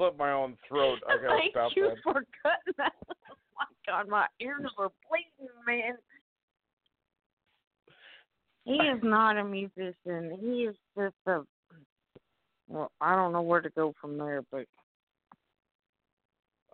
[0.00, 1.96] Right, before my own throat, I gotta Thank stop you that.
[2.02, 2.92] for cutting that.
[3.60, 5.96] Oh my God, my ears are bleeding, man.
[8.64, 10.38] He is not a musician.
[10.40, 11.40] He is just a.
[12.68, 14.66] Well, I don't know where to go from there, but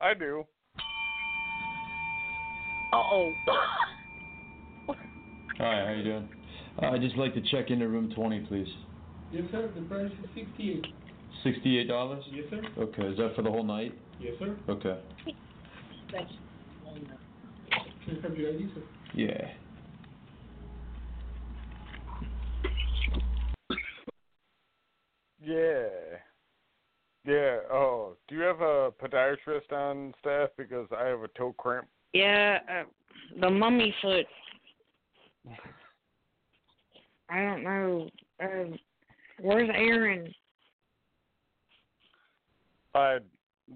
[0.03, 0.45] I do.
[2.93, 3.33] Uh oh.
[5.59, 6.29] Hi, how you doing?
[6.83, 8.67] Uh, I'd just like to check into room 20, please.
[9.33, 9.71] Yes, sir.
[9.75, 10.85] The price is 68.
[11.45, 12.23] $68?
[12.33, 12.63] Yes, sir.
[12.79, 13.95] Okay, is that for the whole night?
[14.21, 14.57] Yes, sir.
[14.69, 14.99] Okay.
[18.05, 18.83] Can I have your ID, sir?
[19.15, 19.49] Yeah.
[25.43, 25.89] Yeah.
[27.27, 27.59] Yeah.
[27.71, 30.51] Oh, do you have a podiatrist on staff?
[30.57, 31.87] Because I have a toe cramp.
[32.13, 32.85] Yeah, uh,
[33.41, 34.27] the mummy foot.
[37.29, 38.09] I don't know.
[38.43, 38.77] Uh,
[39.41, 40.33] where's Aaron?
[42.95, 43.19] I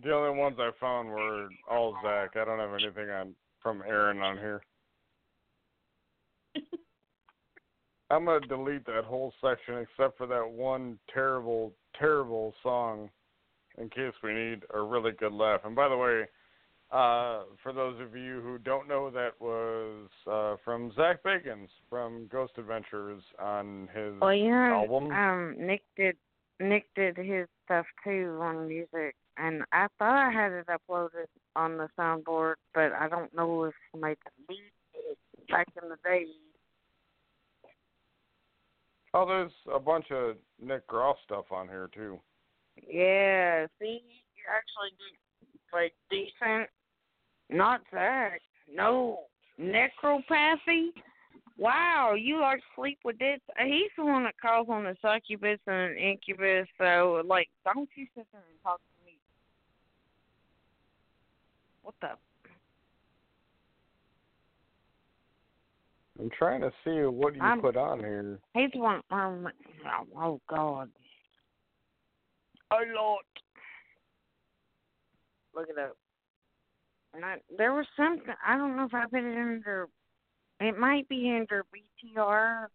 [0.03, 2.37] the only ones I found were all Zach.
[2.37, 4.63] I don't have anything on from Aaron on here.
[8.11, 13.11] I'm gonna delete that whole section except for that one terrible, terrible song,
[13.79, 15.61] in case we need a really good laugh.
[15.65, 16.25] And by the way,
[16.91, 22.29] uh, for those of you who don't know, that was uh, from Zach Bagans from
[22.33, 25.11] Ghost Adventures on his Well, yeah, album.
[25.11, 26.17] um, Nick did
[26.61, 31.79] Nick did his stuff too on music, and I thought I had it uploaded on
[31.79, 34.17] the soundboard, but I don't know if somebody
[34.47, 35.19] deleted it
[35.49, 36.27] back in the day.
[39.15, 42.19] Oh, there's a bunch of Nick Groff stuff on here too.
[42.77, 44.03] Yeah, see,
[44.35, 46.69] you actually do like decent.
[47.51, 48.39] Not that.
[48.73, 49.21] No.
[49.61, 50.91] Necropathy?
[51.59, 53.41] Wow, you like sleep with this?
[53.59, 58.27] He's the one that calls on the succubus and incubus, so, like, don't you sit
[58.33, 59.19] there and talk to me.
[61.83, 62.11] What the?
[66.21, 68.39] I'm trying to see what you I'm- put on here.
[68.55, 69.03] He's one.
[69.11, 69.49] Um,
[69.85, 70.91] oh, oh, God.
[72.71, 73.25] Oh, Lord.
[75.55, 75.97] Look it up.
[77.15, 78.35] And I, there was something.
[78.47, 79.89] I don't know if I put it in under.
[80.61, 82.67] It might be under BTR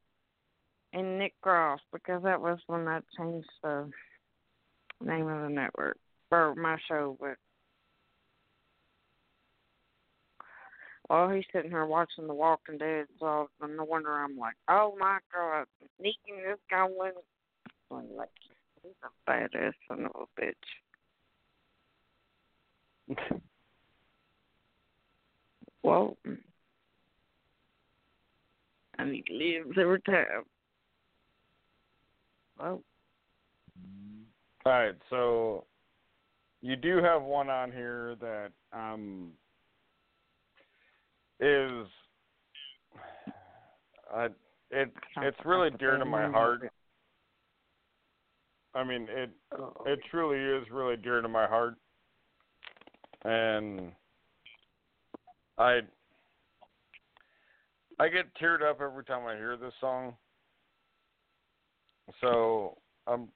[0.94, 3.90] and Nick Groff because that was when I changed the
[5.02, 5.98] name of the network
[6.32, 7.18] or my show.
[7.20, 7.36] But
[11.10, 15.20] well, he's sitting here watching The Walking Dead, so no wonder I'm like, oh my
[15.34, 15.66] God,
[16.00, 17.16] sneaking this guy went.
[17.92, 18.30] Like,
[18.82, 20.54] he's a badass son of a bitch.
[25.86, 26.18] Well,
[28.98, 30.44] and he lives every time.
[32.60, 32.84] Well,
[34.66, 35.66] All right, so
[36.62, 39.32] you do have one on here that um
[41.40, 41.88] is
[44.16, 44.30] uh,
[44.72, 44.92] it
[45.22, 46.72] it's really dear to my heart.
[48.76, 49.30] I mean, it
[49.86, 51.76] it truly is really dear to my heart,
[53.26, 53.92] and
[55.58, 55.82] I
[58.04, 60.14] I get teared up every time I hear this song.
[62.20, 62.78] So
[63.08, 63.30] I'm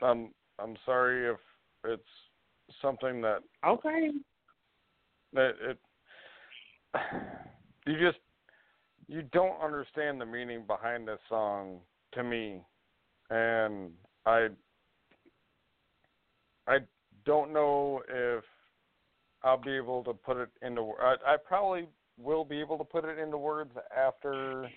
[0.00, 1.36] I'm I'm sorry if
[1.84, 2.02] it's
[2.80, 4.08] something that okay.
[5.34, 5.78] that it
[7.86, 8.16] you just
[9.08, 11.80] you don't understand the meaning behind this song
[12.14, 12.62] to me
[13.28, 13.90] and
[14.24, 14.48] I
[16.66, 16.78] I
[17.26, 18.42] don't know if
[19.44, 23.04] I'll be able to put it into I, I probably will be able to put
[23.04, 24.68] it into words after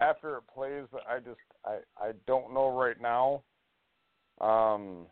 [0.00, 3.42] after it plays I just I I don't know right now
[4.40, 5.06] um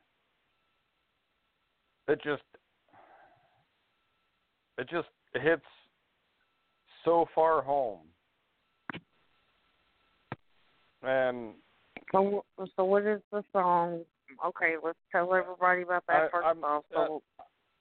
[2.08, 2.42] it just
[4.78, 5.62] it just hits
[7.04, 8.00] so far home
[11.02, 11.54] and
[12.12, 12.44] So,
[12.76, 14.04] so what is the song?
[14.44, 16.84] Okay, let's tell everybody about that I- first I'm- off.
[16.92, 17.22] So,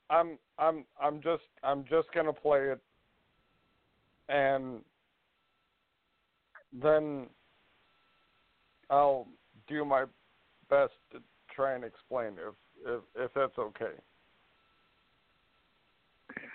[0.09, 2.81] I'm I'm I'm just I'm just gonna play it,
[4.31, 4.81] and
[6.81, 7.27] then
[8.89, 9.27] I'll
[9.67, 10.05] do my
[10.69, 11.19] best to
[11.53, 12.55] try and explain if
[12.85, 13.93] if if that's okay.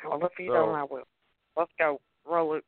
[0.08, 1.02] well, if you so- don't, I will.
[1.56, 2.00] Let's go.
[2.26, 2.64] Roll it.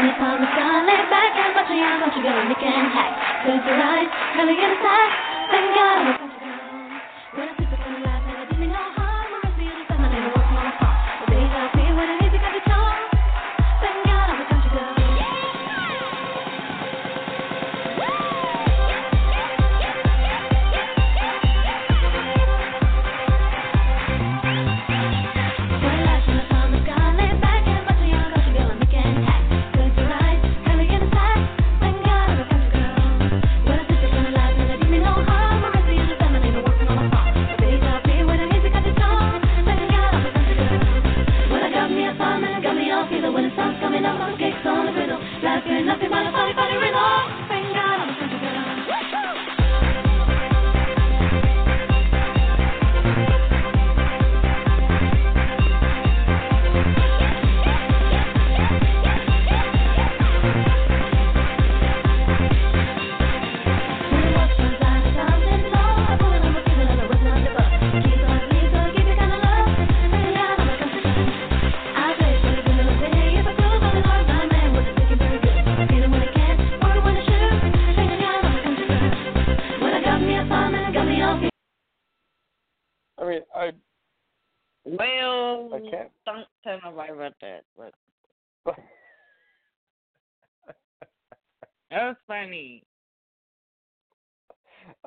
[0.00, 2.88] See upon the sky, lay back and watch you, don't you go and make an
[2.88, 3.44] hack.
[3.44, 5.16] Close your eyes, really get attacked.
[5.52, 6.29] Thank God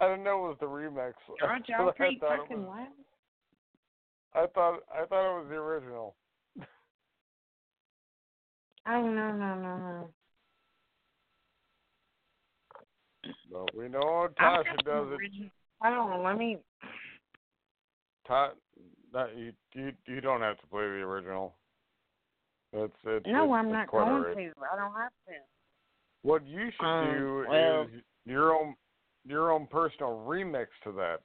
[0.04, 1.14] I didn't know it was the remix.
[1.42, 2.88] Aren't I y'all pretty thought it fucking was- loud?
[4.36, 6.16] I thought I thought it was the original.
[8.86, 10.10] Oh no no no no.
[13.52, 15.20] But we know I'm Tasha just does it.
[15.82, 16.22] I don't know.
[16.22, 16.58] Let me.
[18.28, 18.52] Ta-
[19.14, 21.54] that you you you don't have to play the original.
[22.74, 24.36] It's it's No, it's, I'm it's not going alright.
[24.36, 24.42] to.
[24.42, 25.34] I don't have to.
[26.24, 27.90] What you should Um, do well- is
[28.26, 28.76] your own
[29.26, 31.20] your own personal remix to that.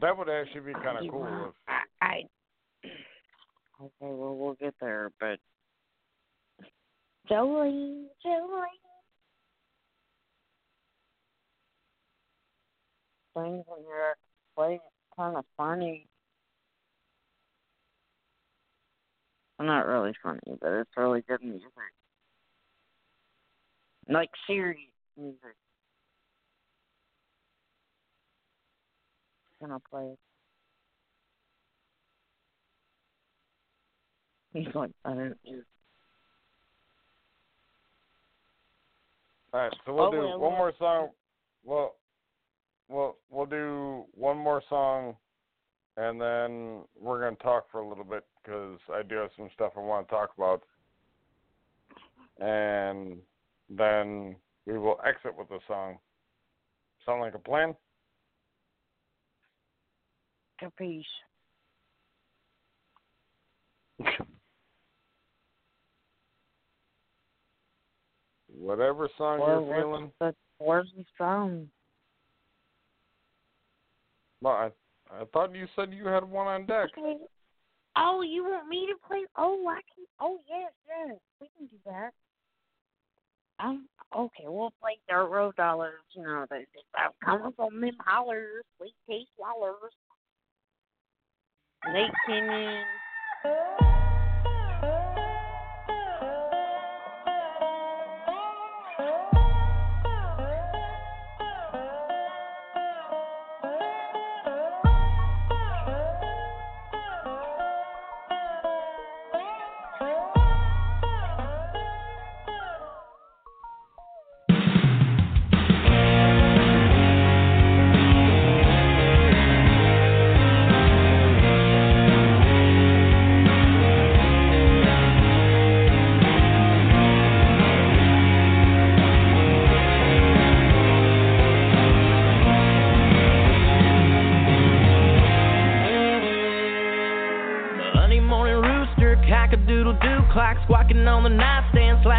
[0.00, 1.26] That would actually be kind of cool.
[1.48, 2.22] If, I, I.
[3.80, 5.38] Okay, well we'll get there, but.
[7.28, 8.66] Jolie, Jolie.
[13.36, 14.16] Things in here
[14.56, 14.80] play
[15.16, 16.07] kind of funny.
[19.60, 21.68] Not really funny, but it's really good music.
[24.08, 24.78] Like serious
[25.16, 25.38] music.
[29.60, 30.18] Gonna play it.
[34.54, 35.34] He's like, I don't know.
[39.52, 41.10] all right, so we'll Oh, do well, one well- more song.
[41.64, 41.96] Well,
[42.88, 45.16] we'll we'll do one more song,
[45.96, 49.72] and then we're gonna talk for a little bit because I do have some stuff
[49.76, 50.62] I want to talk about,
[52.40, 53.18] and
[53.68, 55.98] then we will exit with the song.
[57.04, 57.74] Sound like a plan?
[60.62, 61.04] Capiche.
[68.58, 70.10] Whatever song you're feeling.
[70.18, 71.68] But where's the song?
[74.40, 74.70] Well, I
[75.10, 76.88] I thought you said you had one on deck.
[77.98, 79.24] Oh, you want me to play?
[79.36, 80.04] Oh, I can.
[80.20, 81.18] Oh, yes, yes.
[81.40, 82.12] We can do that.
[83.60, 85.94] Um, okay, we'll play Dirt Road Dollars.
[86.12, 89.92] You know, they just I'm coming from them hollers, sweet taste wallers.
[91.92, 92.84] Lake Canyon.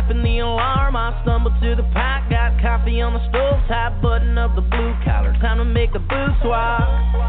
[0.10, 0.96] Slapping the alarm.
[0.96, 4.94] I stumble to the pot, got coffee on the stove, top button of the blue
[5.06, 5.34] collar.
[5.42, 7.29] Time to make the boot swap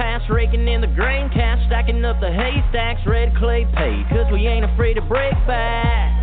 [0.00, 4.48] past, raking in the grain cash, stacking up the haystacks, red clay paid, cause we
[4.48, 6.19] ain't afraid to break back.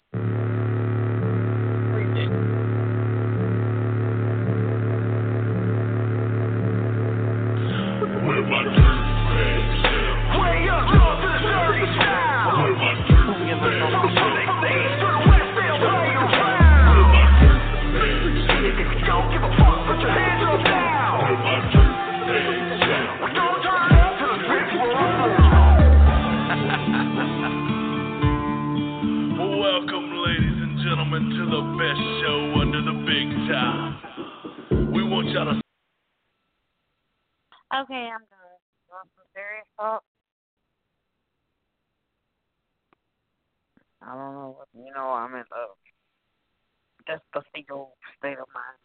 [44.08, 45.10] I don't know what you know.
[45.10, 48.78] I'm in a despacito state of mind.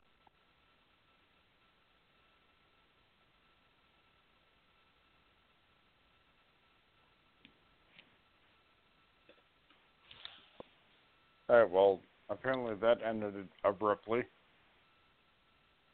[11.49, 11.71] All right.
[11.71, 14.25] Well, apparently that ended abruptly.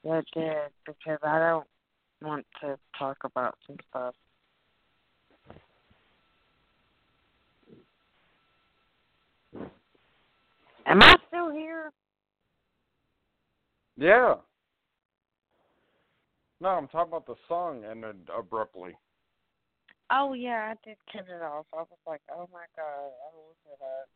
[0.05, 0.57] It did
[0.87, 1.67] because I don't
[2.23, 4.15] want to talk about some stuff.
[10.89, 11.93] Am I still here?
[13.99, 14.37] Yeah.
[16.61, 18.97] No, I'm talking about the song ended abruptly.
[20.11, 21.67] Oh yeah, I did cut it off.
[21.75, 24.09] I was like, oh my god, I looked it up.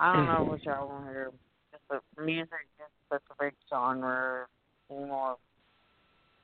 [0.00, 1.30] I don't know what y'all want to hear.
[1.70, 4.46] Just the music, just such a big genre
[4.90, 5.36] anymore.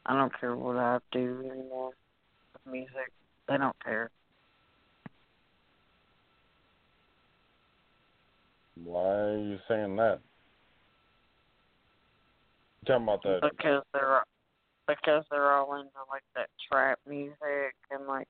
[0.05, 1.91] I don't care what I do anymore
[2.53, 3.11] with music.
[3.49, 4.11] They don't care.
[8.83, 10.21] Why are you saying that?
[12.81, 14.23] You talking about that because they're
[14.87, 18.29] because they're all into like that trap music and like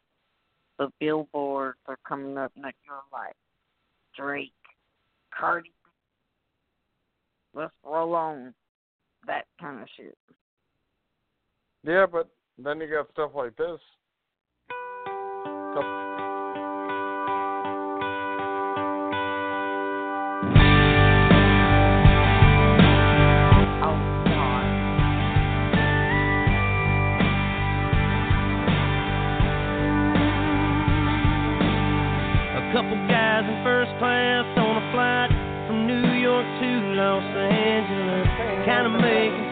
[0.78, 3.34] the billboards are coming up next to like
[4.16, 4.52] Drake,
[5.36, 5.72] Cardi.
[7.54, 8.54] Let's roll on
[9.26, 10.16] that kind of shit.
[11.84, 12.28] Yeah, but
[12.58, 13.80] then you got stuff like this.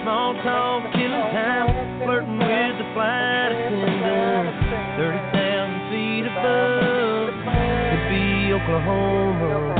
[0.04, 1.72] Small talk, killing time,
[2.04, 4.52] flirting with the flight attendant.
[5.00, 9.72] 30,000 feet above could be Oklahoma.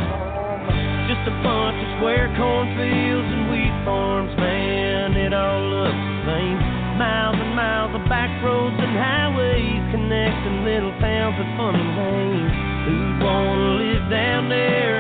[1.13, 5.13] Just a bunch of square cornfields and wheat farms, man.
[5.13, 6.57] It all looks the same.
[6.97, 12.53] Miles and miles of back roads and highways connecting little towns with funny names.
[12.89, 14.94] Who'd wanna live down there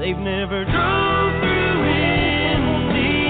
[0.00, 1.84] They've never drove through
[2.56, 3.20] Indiana.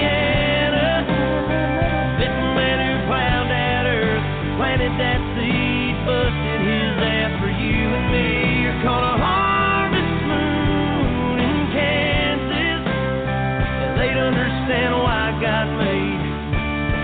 [2.15, 4.23] Met man who plowed that earth,
[4.55, 8.63] planted that seed, busted his ass for you and me.
[8.63, 12.87] You're caught a harvest moon in Kansas.
[13.99, 16.23] They'd understand why God made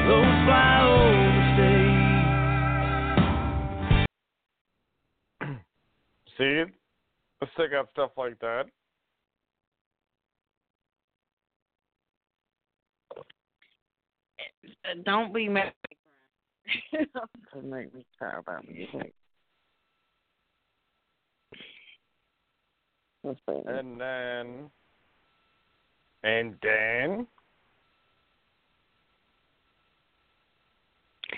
[0.07, 1.43] those flyover
[5.43, 5.59] states.
[6.39, 6.71] See?
[7.41, 8.71] Let's take out stuff like that.
[14.37, 14.69] Uh,
[15.05, 15.73] Don't be mad.
[17.53, 19.13] to make me cry about music.
[23.23, 24.69] And then
[26.23, 27.27] and then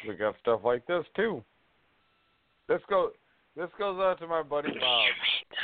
[0.07, 1.43] we got stuff like this too.
[2.67, 3.11] This goes
[3.55, 5.05] this goes out to my buddy Bob.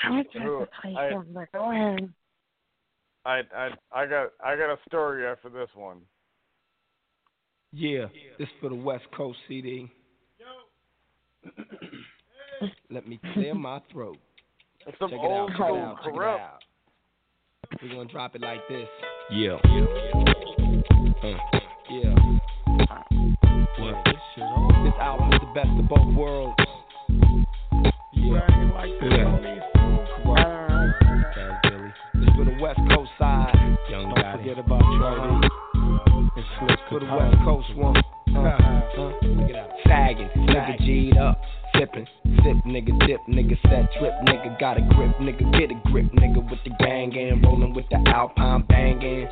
[0.03, 1.45] I was who to play I.
[1.53, 2.09] Go ahead.
[3.25, 6.01] I I I got I got a story after this one.
[7.77, 8.05] Yeah,
[8.39, 9.91] this for the West Coast CD.
[12.89, 14.15] Let me clear my throat.
[14.87, 16.59] It's some check it out, check it out, check it out.
[17.83, 18.87] We're gonna drop it like this.
[19.29, 19.55] Yeah.
[19.55, 21.37] Uh,
[21.91, 22.15] yeah.
[23.77, 24.05] What?
[24.05, 26.55] This album is the best of both worlds.
[36.89, 37.95] For the West Coast one.
[38.35, 39.11] Uh, uh,
[39.87, 41.41] Sagging, nigga G'd up,
[41.77, 42.07] sipping,
[42.43, 46.47] sip, nigga dip, nigga set trip, nigga got a grip, nigga get a grip, nigga
[46.49, 49.27] with the gang and rolling with the Alpine banging.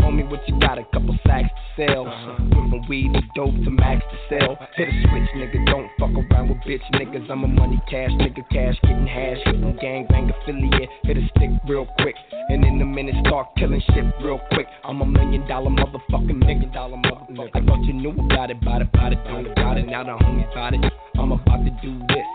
[0.00, 0.78] Homie, what you got?
[0.78, 2.06] A couple sacks to sell.
[2.06, 2.36] Uh-huh.
[2.54, 4.56] Went from weed to dope to max to sell.
[4.76, 7.30] Hit a switch, nigga, don't fuck around with bitch niggas.
[7.30, 10.88] I'm a money cash nigga, cash getting hash, hitting gang bang affiliate.
[11.04, 12.14] Hit a stick real quick,
[12.48, 14.66] and in a minute start killing shit real quick.
[14.84, 17.50] I'm a million dollar motherfucking million dollar motherfucker.
[17.54, 19.18] I thought you knew about it, about it, about it,
[19.52, 19.86] about it.
[19.86, 20.80] Now the homies about it.
[21.18, 22.26] I'm about to do this.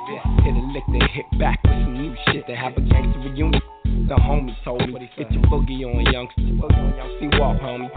[0.44, 2.46] Hit a lick, then hit back with some new shit.
[2.48, 3.62] They have a gangster reunion.
[3.86, 6.46] The homie told me, get your boogie on, youngsters.
[7.20, 7.90] See walk, homie.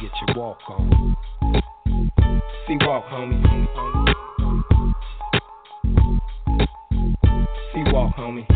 [0.00, 1.16] Get your walk on.
[2.68, 3.40] C-Walk, homie.
[7.72, 8.46] C-Walk, homie.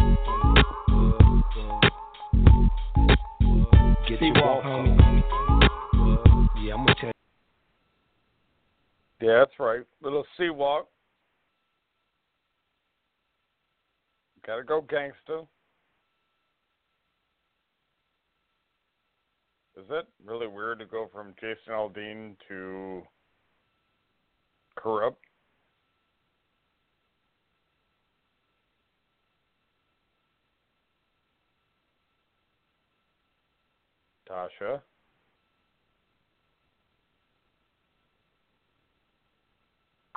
[4.08, 4.99] Get your walk, homie.
[9.20, 9.84] Yeah, that's right.
[10.02, 10.88] Little C-Walk.
[14.46, 15.42] Gotta go gangster.
[19.76, 23.02] Is it really weird to go from Jason Aldean to
[24.78, 25.16] Kurupt?
[34.28, 34.80] Tasha.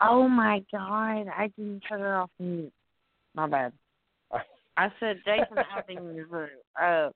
[0.02, 2.74] Oh my god, I didn't turn it off mute.
[3.36, 3.74] My bad.
[4.78, 7.10] I said Jason Aldean is a uh,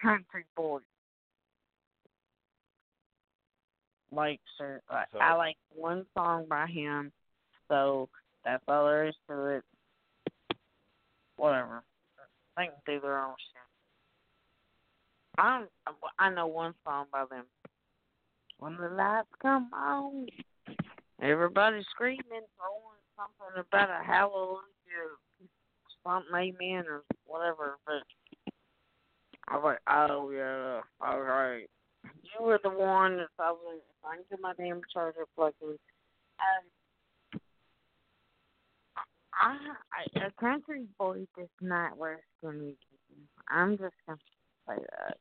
[0.00, 0.80] country boy.
[4.12, 7.12] Like, sir, I, So- I like one song by him,
[7.68, 8.08] so
[8.44, 9.64] that's all there is to it.
[11.36, 11.82] Whatever.
[12.56, 13.62] They can do their own shit.
[15.38, 17.44] I don't, I know one song by them.
[18.58, 20.26] When the lights come on,
[21.22, 24.60] everybody's screaming, throwing something about a hallelujah,
[26.04, 27.78] something amen or whatever.
[27.86, 28.02] But
[29.48, 31.68] I was like, oh yeah, all right.
[32.04, 35.68] You were the one that I was trying to my damn charger plug in.
[35.68, 36.64] Um,
[39.34, 39.56] I,
[39.92, 43.28] I a country boy does not wear skinny jeans.
[43.48, 44.18] I'm just gonna
[44.68, 45.16] say that.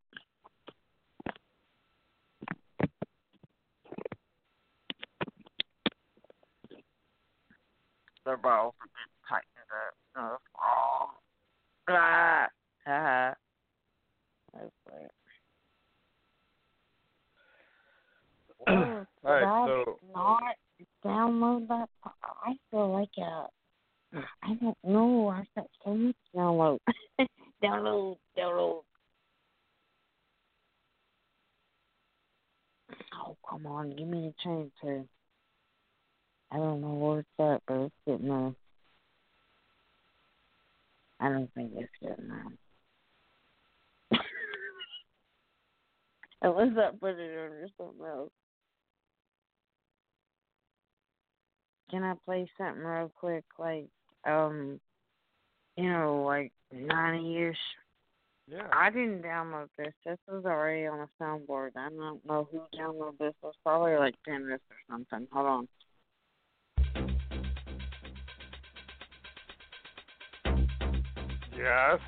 [8.25, 9.71] Their balls are getting tightened
[10.15, 10.41] up.
[10.57, 11.09] Oh,
[11.89, 12.47] ah,
[12.87, 13.33] ah.
[14.53, 14.71] That's
[15.01, 15.11] it.
[18.67, 20.55] Oh, All right, so- not
[21.05, 21.89] download that.
[22.03, 23.47] I feel like a.
[24.43, 25.27] I don't know.
[25.29, 26.79] I've got so much download.
[27.63, 28.81] download, download.
[33.15, 35.05] Oh come on, give me a chance here.
[36.51, 38.53] I don't know where it's at, but it's getting there.
[41.19, 44.19] I don't think it's getting there.
[46.41, 48.31] Unless I put it under something else.
[51.91, 53.87] Can I play something real quick, like
[54.25, 54.79] um,
[55.75, 57.57] you know, like ninety years?
[58.47, 58.67] Yeah.
[58.71, 59.93] I didn't download this.
[60.05, 61.71] This was already on a soundboard.
[61.75, 63.33] I don't know who downloaded this.
[63.43, 65.27] It was probably like Dennis or something.
[65.31, 65.67] Hold on.
[71.59, 71.99] Yes.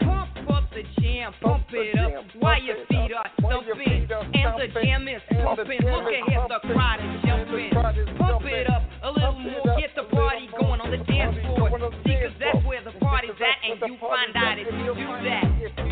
[0.00, 4.08] Pump up the jam, pump it up while your feet are thumping.
[4.32, 5.80] And the jam is pumping.
[5.82, 7.70] Look ahead, the crowd is jumping.
[8.16, 11.68] Pump it up a little more, get the party going on the dance floor.
[12.06, 15.87] See, 'cause that's where the party's at, and you find out if you do that.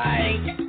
[0.00, 0.60] fight.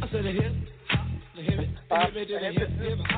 [0.00, 0.34] I said it.
[0.36, 0.52] Hip,
[0.88, 1.58] hop, the hip,
[1.88, 3.17] the hip, the hip, hip, hop.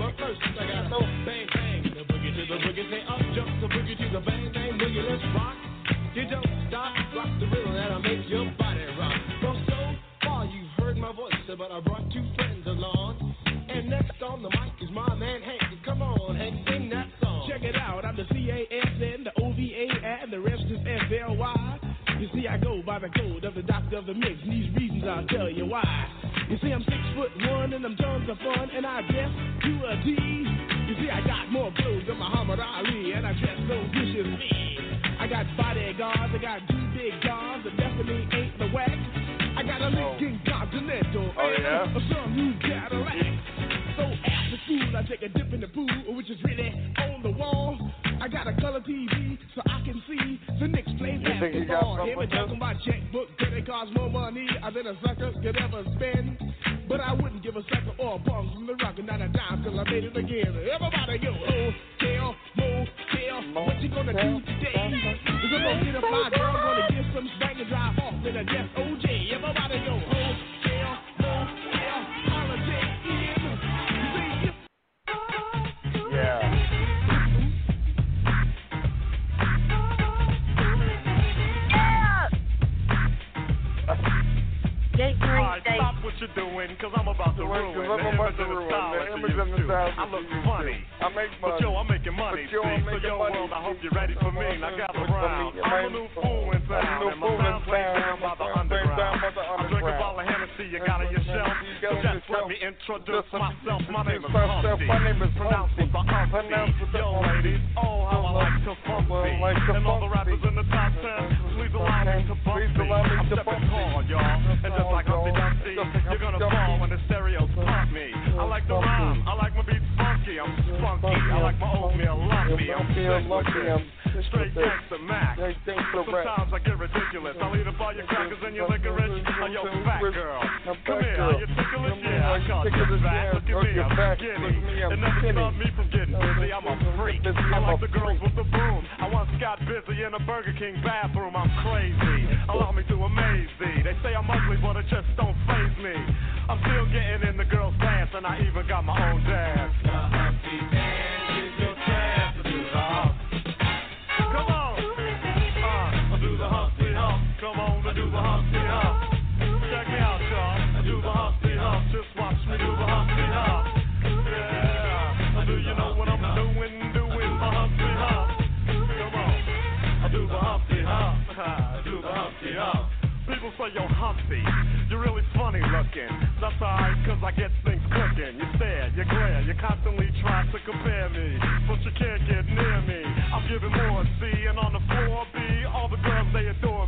[171.31, 172.91] Do the Humpty Hump.
[173.23, 174.43] People say you're humpy,
[174.91, 176.11] you're really funny looking.
[176.43, 178.35] That's alright, cause I get things cooking.
[178.35, 178.91] You're sad.
[178.99, 181.39] You're glare, you constantly try to compare me,
[181.71, 182.99] but you can't get near me.
[183.31, 185.39] I'm giving more C, and on the floor B,
[185.71, 186.80] all the girls they adore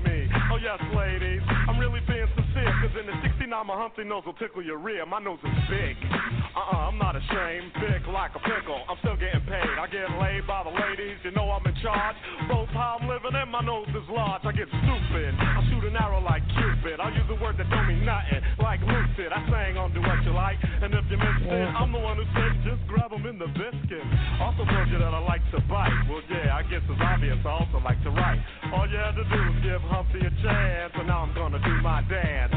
[3.64, 5.08] Mama Humpty nose will tickle your rear.
[5.08, 5.96] My nose is big.
[6.04, 7.72] Uh-uh, I'm not ashamed.
[7.80, 8.84] Big like a pickle.
[8.92, 9.72] I'm still getting paid.
[9.80, 11.16] I get laid by the ladies.
[11.24, 12.20] You know I'm in charge.
[12.52, 14.44] Both how I'm living and my nose is large.
[14.44, 15.32] I get stupid.
[15.40, 17.00] I shoot an arrow like Cupid.
[17.00, 18.44] I use a word that don't mean nothing.
[18.60, 19.32] Like lucid.
[19.32, 20.60] I sang on Doowutchyalike.
[20.84, 23.48] And if you missed it, I'm the one who said just grab them in the
[23.48, 24.04] biscuit.
[24.44, 25.96] Also told you that I like to bite.
[26.12, 27.40] Well, yeah, I guess it's obvious.
[27.48, 28.44] I also like to write.
[28.76, 30.92] All you had to do was give Humpty a chance.
[31.00, 32.52] And now I'm gonna do my dance.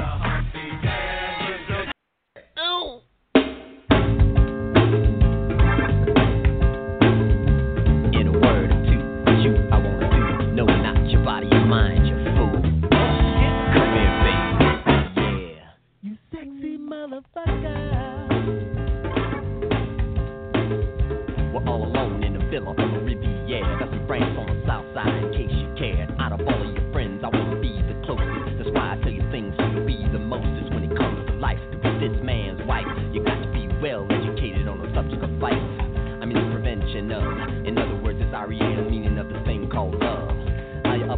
[11.67, 12.06] mind.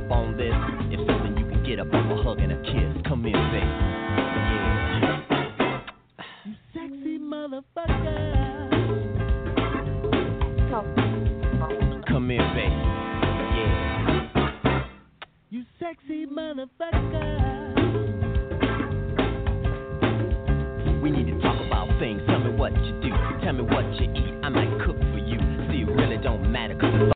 [0.08, 0.52] Up on this?
[0.90, 3.02] If so, then you can get up off a hug and a kiss.
[3.06, 3.66] Come here, baby.
[4.46, 5.80] Yeah.
[6.44, 8.68] You sexy motherfucker.
[12.08, 12.74] Come here, baby.
[13.56, 14.84] Yeah.
[15.50, 17.26] You sexy motherfucker.
[21.02, 22.22] We need to talk about things.
[22.26, 23.10] Tell me what you do.
[23.42, 24.34] Tell me what you eat.
[24.42, 25.38] I might cook for you.
[25.70, 26.74] See, it really don't matter.
[26.78, 27.12] Cause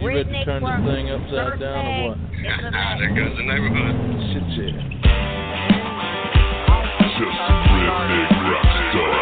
[0.00, 2.18] You ready to turn this thing upside down or what?
[2.98, 3.94] there goes the neighborhood.
[4.32, 4.74] Shit, shit.
[7.12, 9.14] Just a redneck rock star.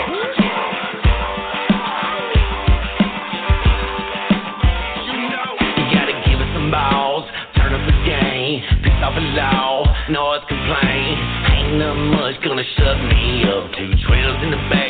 [5.76, 7.24] You gotta give it some balls,
[7.56, 11.18] turn up the game, piss off a law, noise complain.
[11.50, 13.68] Ain't nothing much gonna shut me up.
[13.76, 14.89] Two trailers in the back, bumper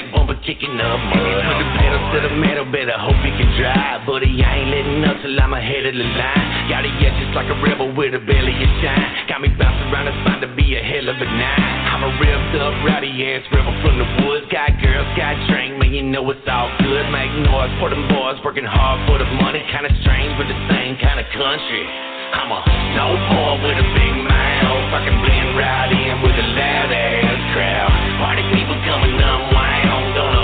[0.50, 0.98] kicking up.
[1.14, 4.02] Put the pedal to the metal, better hope he can drive.
[4.02, 6.46] But he ain't letting up till I'm ahead of the line.
[6.66, 9.30] Got it yet just like a rebel with a belly of shine.
[9.30, 11.62] Got me bouncing around the spine to be a hell of a night.
[11.94, 14.50] I'm a revved up, rowdy ass rebel from the woods.
[14.50, 17.06] Got girls, got drink, man, you know it's all good.
[17.14, 19.62] Make noise for them boys, working hard for the money.
[19.70, 21.86] Kinda strange, but the same kind of country.
[22.34, 22.58] I'm a
[22.90, 24.82] snow boy with a big mouth.
[24.90, 27.90] Fucking being rowdy and with a loud ass crowd.
[28.18, 30.14] Party people coming unwound.
[30.14, 30.39] Gonna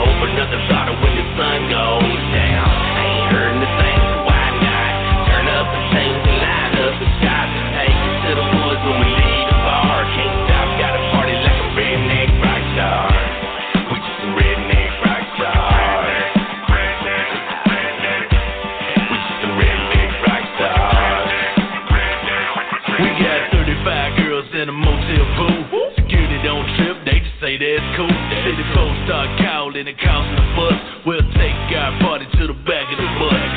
[27.59, 28.11] say that's cool.
[28.45, 30.78] City folks start calling and causing a fuss.
[31.07, 33.51] We'll take our party to the back of the bus.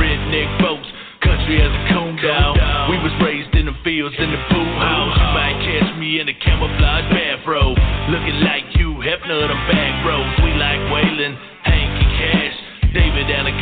[0.00, 0.88] Redneck folks,
[1.22, 2.58] country has a coon down.
[2.90, 5.14] We was raised in the fields in the pool house.
[5.14, 7.78] You might catch me in a camouflage bathrobe.
[8.10, 10.22] Looking like Hugh Hefner, the back row.
[10.42, 12.56] We like Waylon, Hank, and Cash.
[12.94, 13.54] David Allen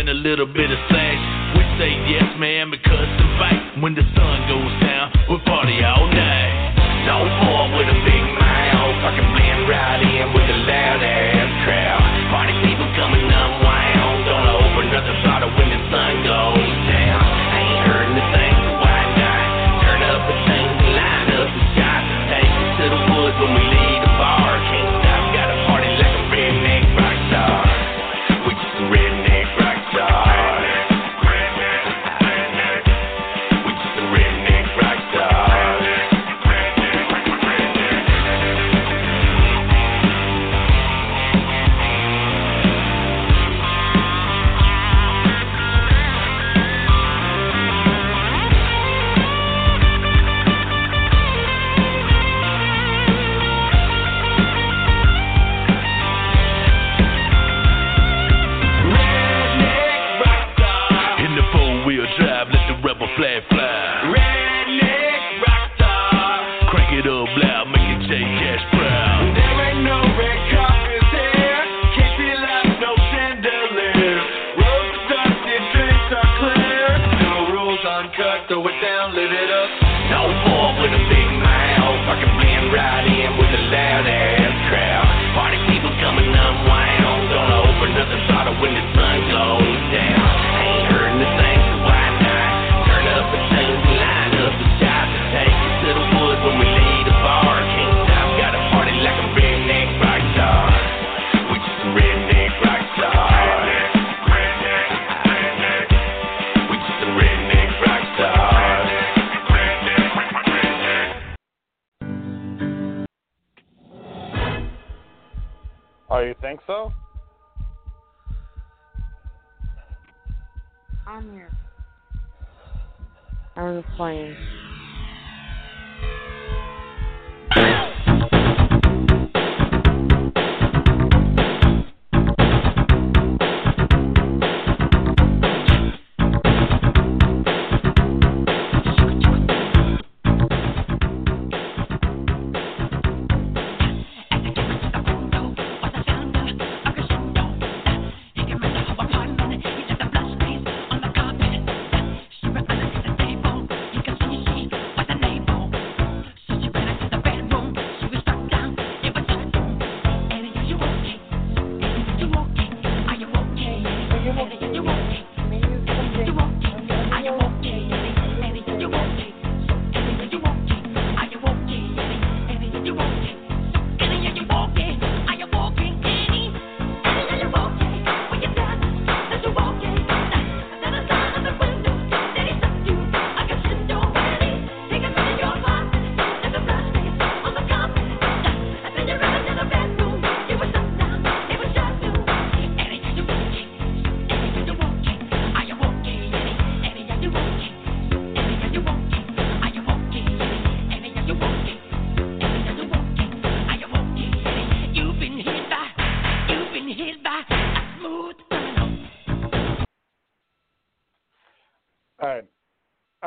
[0.00, 1.22] and a little bit of slash.
[1.56, 4.79] We say yes, man, because the fight when the sun goes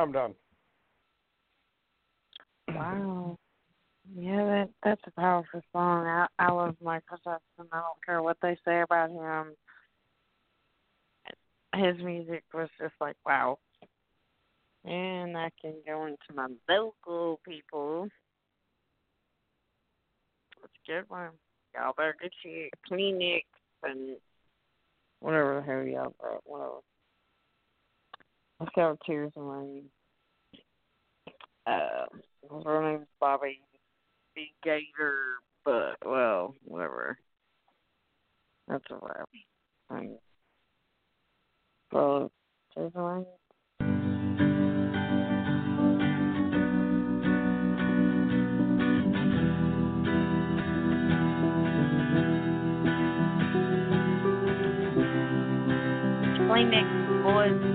[0.04, 0.34] I'm done.
[2.68, 3.38] Wow.
[4.14, 6.06] Yeah, that that's a powerful song.
[6.06, 7.70] I I love Michael Jackson.
[7.72, 9.54] I don't care what they say about him.
[11.74, 13.60] His music was just like wow.
[14.84, 18.10] And I can go into my vocal people.
[20.64, 21.30] It's a good one.
[21.74, 23.44] Y'all better get your Kleenex
[23.84, 24.18] and
[25.22, 26.42] whatever the hell y'all got.
[26.44, 26.82] Whatever.
[28.60, 29.84] Let's go Tears of Rain.
[31.66, 32.06] Uh,
[32.66, 33.60] her name's Bobby
[34.36, 34.54] B.
[34.64, 35.16] Gator,
[35.66, 37.18] but, well, whatever.
[38.68, 39.30] That's a wrap.
[39.92, 40.18] thing.
[41.92, 42.32] So,
[42.74, 43.26] Tears of Rain.
[56.50, 57.73] Kleenex, boys.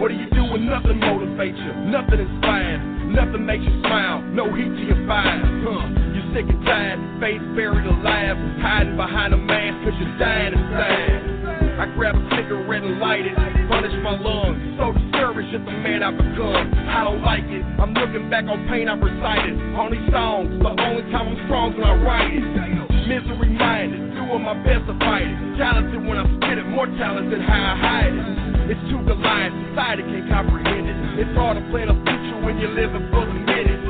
[0.00, 1.92] What do you do when nothing motivates you?
[1.92, 2.80] Nothing inspires,
[3.12, 5.44] nothing makes you smile, no heat to your fire.
[5.44, 5.92] Huh.
[6.16, 11.84] You're sick and tired, faith buried alive, hiding behind a mask cause you're dying inside.
[11.84, 13.36] I grab a cigarette and light it,
[13.68, 16.72] punish my lungs, so discouraged at the man I've become.
[16.88, 19.52] I don't like it, I'm looking back on pain I've recited.
[19.76, 22.79] Only songs, the only time I'm strong when I write it.
[23.10, 25.34] Misery minded, doing my best to fight it.
[25.58, 28.70] Talented when I spit it, more talented how I hide it.
[28.70, 31.26] It's too Goliath, society can't comprehend it.
[31.26, 33.82] It's hard to plan a future when you're living for the minute.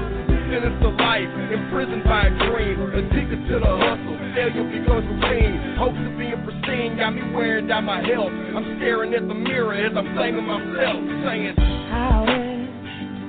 [0.48, 4.16] Sentenced to life, imprisoned by a dream, addicted to the hustle.
[4.32, 5.76] Failure becomes routine.
[5.76, 8.32] Hopes of being pristine got me wearing down my health.
[8.32, 10.96] I'm staring at the mirror as I'm blaming myself,
[11.28, 12.72] saying, I wish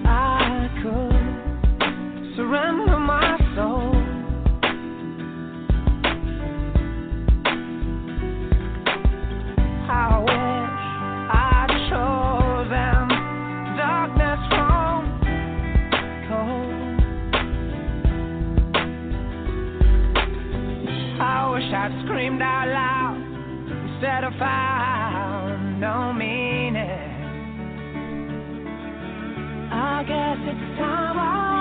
[0.07, 3.90] I could surrender my soul.
[22.11, 23.15] Screamed out loud
[23.71, 26.75] instead of found no meaning.
[29.71, 31.60] I guess it's time I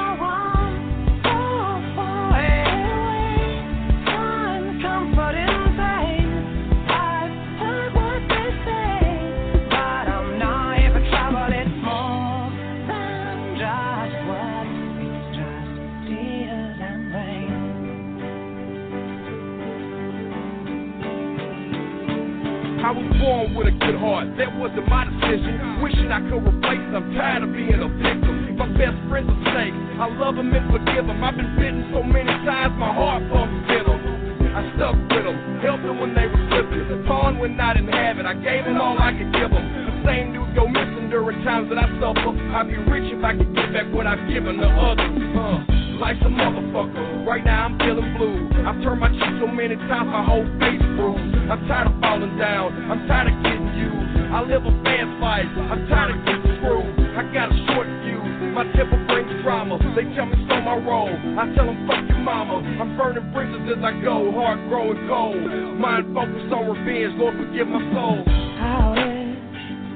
[23.30, 25.78] born with a good heart, that wasn't my decision.
[25.78, 28.58] Wishing I could replace I'm tired of being a victim.
[28.58, 29.70] My best friend's a snake,
[30.02, 31.22] I love him and forgive him.
[31.22, 34.02] I've been bitten so many times, my heart pumps rhythm.
[34.50, 37.06] I stuck with them, helped them when they were slipping.
[37.06, 39.62] Pawn when I didn't have it, I gave them all I could give them.
[39.62, 42.34] The same dude go missing during times that I suffer.
[42.34, 45.06] I'd be rich if I could give back what I've given to others.
[45.38, 48.48] Uh, life's a motherfucker, right now I'm feeling blue.
[48.64, 51.36] I've turned my cheek so many times, my whole face bruised.
[51.52, 54.32] I'm tired of falling down, I'm tired of getting used.
[54.32, 56.88] I live a fast life, I'm tired of getting screwed.
[57.20, 59.76] I got a short fuse, my temper brings drama.
[59.92, 62.64] They tell me so my role, I tell them fuck your mama.
[62.80, 65.36] I'm burning bridges as I go, heart growing cold.
[65.36, 68.24] Mind focused on revenge, Lord forgive my soul.
[68.24, 69.36] I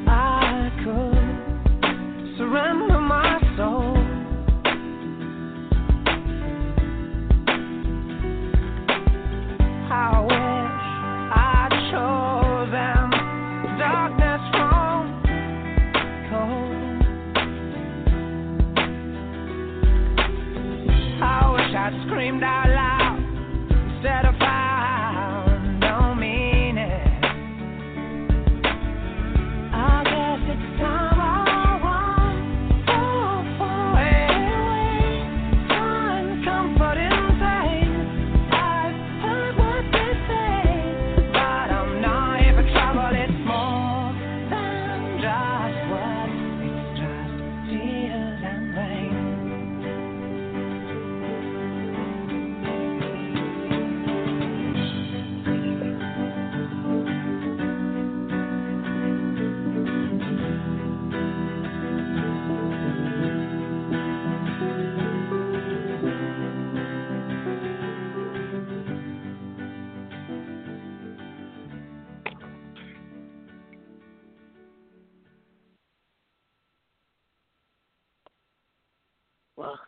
[0.05, 4.04] I could surrender my soul.
[10.05, 10.44] I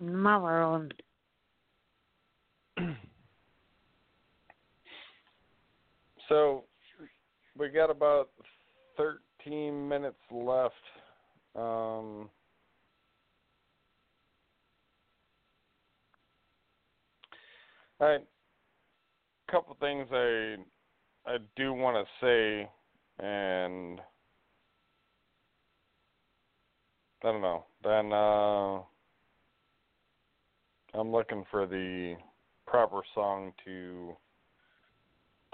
[0.06, 0.94] My world.
[6.28, 6.64] So
[7.56, 8.30] we got about
[8.96, 10.74] 13 minutes left.
[11.54, 12.28] Um,
[18.00, 18.24] all right.
[19.48, 20.56] Couple things I
[21.24, 22.68] I do want to say,
[23.24, 24.00] and
[27.22, 27.64] I don't know.
[27.84, 28.82] Then uh,
[30.96, 32.16] I'm looking for the
[32.66, 34.16] proper song to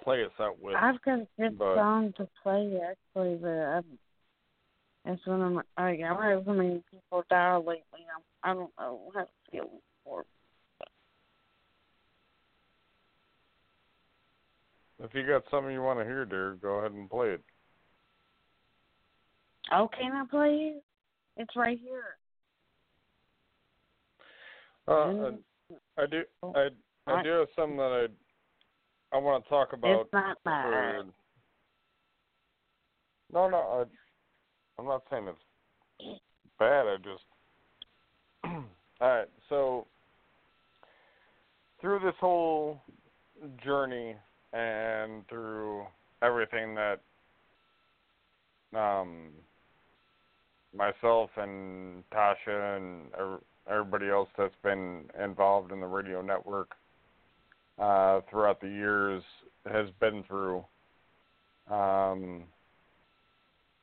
[0.02, 0.76] play us out with.
[0.76, 3.84] I've got a good but- song to play actually, but I'm,
[5.04, 5.62] it's one of my.
[5.76, 7.82] Like, I've had so many people die lately.
[7.92, 9.70] I'm, I don't know how to feel
[10.04, 10.24] for.
[15.02, 17.40] If you got something you want to hear, dear, go ahead and play it.
[19.72, 20.84] Oh, can I play it?
[21.36, 22.16] It's right here.
[24.88, 26.22] Uh, I, I do.
[26.54, 26.68] I
[27.06, 28.08] I do have something that
[29.12, 30.02] I I want to talk about.
[30.02, 31.06] It's not bad.
[33.32, 33.56] No, no.
[33.56, 33.84] I,
[34.78, 36.18] I'm not saying it's
[36.58, 36.86] bad.
[36.86, 37.24] I just.
[39.00, 39.28] All right.
[39.48, 39.86] So
[41.80, 42.80] through this whole
[43.64, 44.14] journey
[44.52, 45.84] and through
[46.22, 47.00] everything that
[48.74, 49.28] um
[50.74, 53.12] myself and Tasha and
[53.70, 56.72] everybody else that's been involved in the radio network
[57.78, 59.22] uh, throughout the years
[59.70, 60.64] has been through
[61.70, 62.44] um,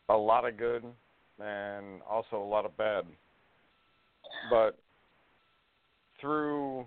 [0.10, 0.84] a lot of good
[1.40, 3.06] and also a lot of bad.
[4.50, 4.78] But
[6.20, 6.86] through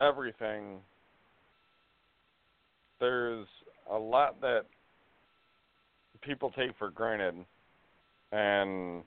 [0.00, 0.78] everything,
[3.00, 3.46] there's
[3.90, 4.66] a lot that
[6.22, 7.34] people take for granted,
[8.32, 9.02] and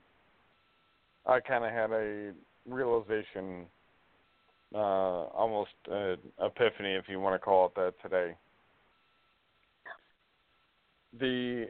[1.26, 2.32] I kind of had a
[2.68, 3.66] realization,
[4.74, 8.34] uh, almost an epiphany, if you want to call it that, today.
[11.18, 11.68] The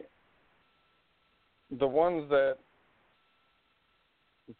[1.79, 2.57] the ones that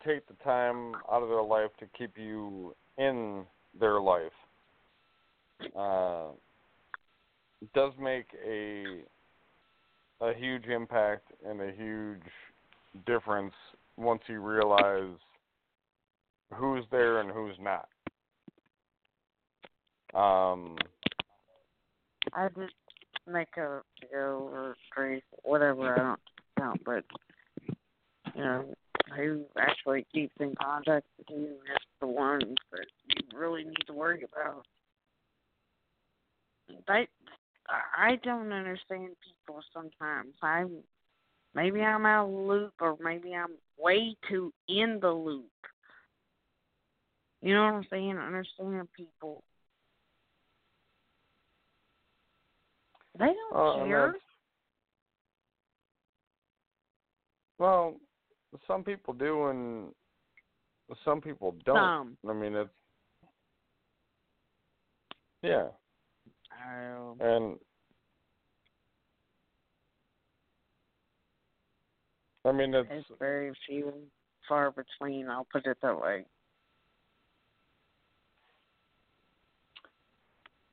[0.05, 3.45] take the time out of their life to keep you in
[3.79, 4.33] their life
[5.77, 6.29] uh,
[7.75, 9.03] does make a
[10.21, 12.23] a huge impact and a huge
[13.07, 13.53] difference
[13.97, 15.19] once you realize
[16.55, 17.89] who's there and who's not.
[20.15, 20.77] Um,
[22.33, 22.75] I just
[23.27, 25.95] make a video or three, whatever.
[25.95, 26.21] I don't
[26.59, 27.05] count, but
[28.35, 28.65] you know
[29.17, 33.93] who actually keeps in contact with you is the ones that you really need to
[33.93, 34.65] worry about.
[36.89, 37.07] They,
[37.69, 40.35] I don't understand people sometimes.
[40.43, 40.65] I
[41.55, 45.45] maybe I'm out of loop, or maybe I'm way too in the loop.
[47.45, 48.17] You know what I'm saying?
[48.17, 49.45] Understand people.
[53.19, 54.15] They don't Uh, care.
[57.59, 58.01] well,
[58.67, 59.95] some people do, and
[61.05, 62.17] some people don't.
[62.23, 62.31] Some.
[62.31, 62.71] I mean, it's
[65.43, 65.69] yeah,
[66.67, 67.17] Oh.
[67.21, 67.59] and
[72.47, 74.11] I mean it's It's very few and
[74.49, 75.29] far between.
[75.29, 76.25] I'll put it that way.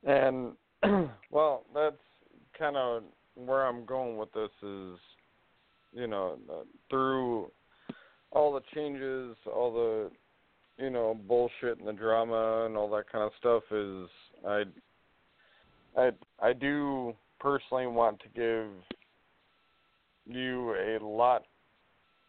[0.04, 0.52] And
[1.30, 1.96] well, that's
[2.58, 3.02] kind of
[3.34, 4.98] where I'm going with this is,
[5.92, 6.38] you know,
[6.90, 7.50] through
[8.30, 10.10] all the changes, all the,
[10.82, 14.08] you know, bullshit and the drama and all that kind of stuff is
[14.46, 14.62] I,
[15.96, 16.10] I,
[16.40, 18.70] I do personally want to give
[20.26, 21.44] you a lot,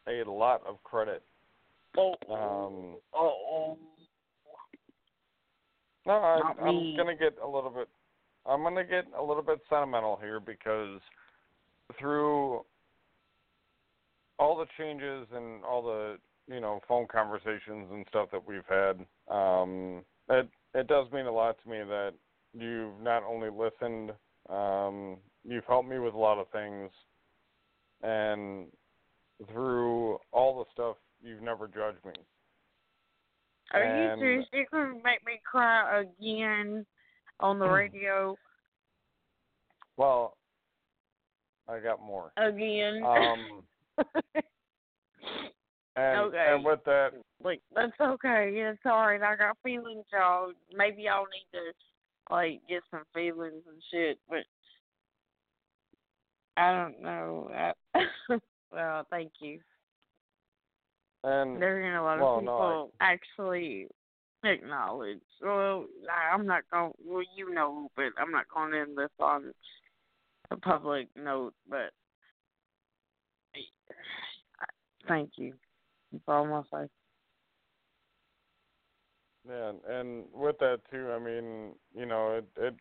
[0.07, 1.23] a lot of credit.
[1.97, 3.77] Oh, Um, oh.
[6.05, 7.87] No, I, I'm gonna get a little bit.
[8.45, 10.99] I'm gonna get a little bit sentimental here because
[11.99, 12.65] through
[14.39, 16.17] all the changes and all the
[16.53, 21.31] you know phone conversations and stuff that we've had, um, it it does mean a
[21.31, 22.13] lot to me that
[22.53, 24.11] you've not only listened,
[24.49, 26.91] um, you've helped me with a lot of things,
[28.01, 28.67] and
[29.51, 32.13] through all the stuff, you've never judged me.
[33.73, 34.47] Are And- you serious?
[34.53, 36.85] You're gonna make me cry again
[37.39, 38.35] on the radio
[39.97, 40.37] Well,
[41.67, 42.31] I got more.
[42.37, 43.03] again?
[43.05, 43.63] Um,
[45.95, 46.45] and Okay.
[46.49, 47.13] and with that,
[47.43, 48.51] like that's okay.
[48.55, 49.21] Yeah, it's all right.
[49.21, 50.51] I got feelings, y'all.
[50.71, 51.71] Maybe y'all need to
[52.33, 54.43] like get some feelings and shit, but
[56.57, 57.49] I don't know.
[57.53, 57.73] I,
[58.71, 59.59] well, thank you.
[61.23, 63.87] And There's been a lot of people no, actually
[64.43, 65.21] acknowledge.
[65.41, 66.93] Well, I- I'm not going.
[67.05, 69.53] Well, you know, but I'm not going to end this on
[70.51, 71.91] a public note, but
[75.07, 75.53] thank you.
[76.11, 76.87] That's all say.
[79.47, 82.75] Yeah, and- and with that too, I mean, you know, it, it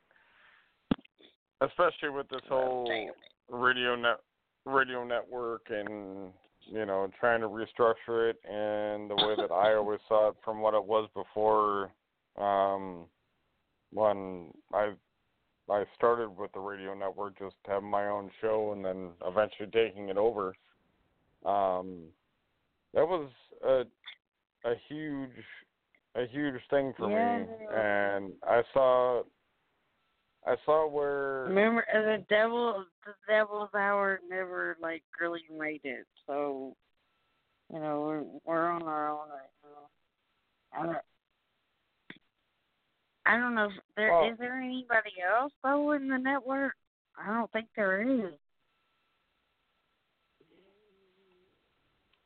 [1.60, 2.90] especially with this whole
[3.48, 4.18] radio net
[4.64, 6.32] radio network and
[6.66, 10.60] you know trying to restructure it and the way that I always saw it from
[10.60, 11.90] what it was before
[12.38, 13.04] um
[13.92, 14.92] when I
[15.70, 20.08] I started with the radio network just having my own show and then eventually taking
[20.08, 20.54] it over.
[21.44, 22.08] Um
[22.94, 23.30] that was
[23.64, 23.84] a
[24.68, 25.30] a huge
[26.14, 27.46] a huge thing for me.
[27.74, 29.22] And I saw
[30.46, 36.06] I saw where Remember, the devil, the devil's hour never like really made it.
[36.26, 36.74] So,
[37.72, 40.80] you know, we're we're on our own right now.
[40.80, 40.96] I don't,
[43.24, 46.74] I don't know if there is Well- there anybody else though in the network.
[47.16, 48.32] I don't think there is.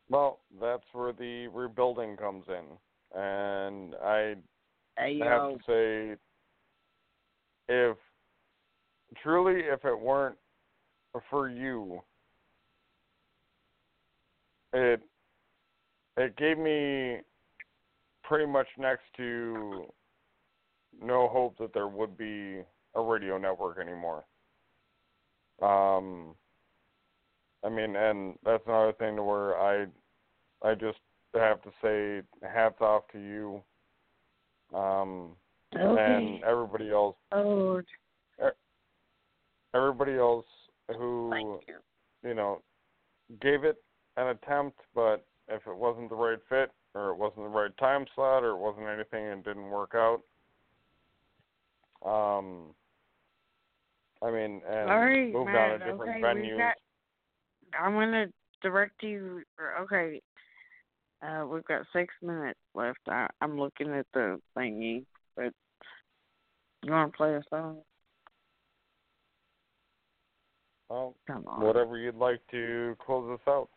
[0.09, 2.65] Well, that's where the rebuilding comes in,
[3.21, 4.37] and I
[4.97, 6.17] Hey, have to say,
[7.69, 7.97] if
[9.27, 10.37] truly, if it weren't
[11.29, 12.01] for you,
[14.73, 15.01] it
[16.17, 17.19] it gave me
[18.23, 19.87] pretty much next to
[21.03, 22.63] no hope that there would be
[22.95, 24.25] a radio network anymore.
[25.61, 26.35] Um,
[27.65, 29.87] I mean, and that's another thing to where I,
[30.63, 30.99] I just
[31.35, 33.63] have to say hats off to you,
[34.79, 35.33] um,
[35.75, 36.01] Okay.
[36.01, 37.83] and everybody else, Oh,
[39.77, 40.47] everybody else
[40.97, 41.61] who,
[42.25, 42.63] you know,
[43.41, 43.83] gave it
[44.17, 48.07] an attempt, but if it wasn't the right fit, or it wasn't the right time
[48.15, 50.23] slot, or it wasn't anything and didn't work out,
[52.05, 52.75] um,
[54.23, 56.59] I mean, and all right, moved Matt, on to different okay, venues.
[56.59, 58.27] Got, I'm gonna
[58.63, 59.43] direct you.
[59.83, 60.21] Okay,
[61.23, 62.99] uh, we've got six minutes left.
[63.09, 65.05] I, I'm looking at the thingy,
[65.37, 65.53] but
[66.83, 67.79] you want to play a song?
[70.89, 71.63] Well, Come on.
[71.63, 73.69] whatever you'd like to close this out.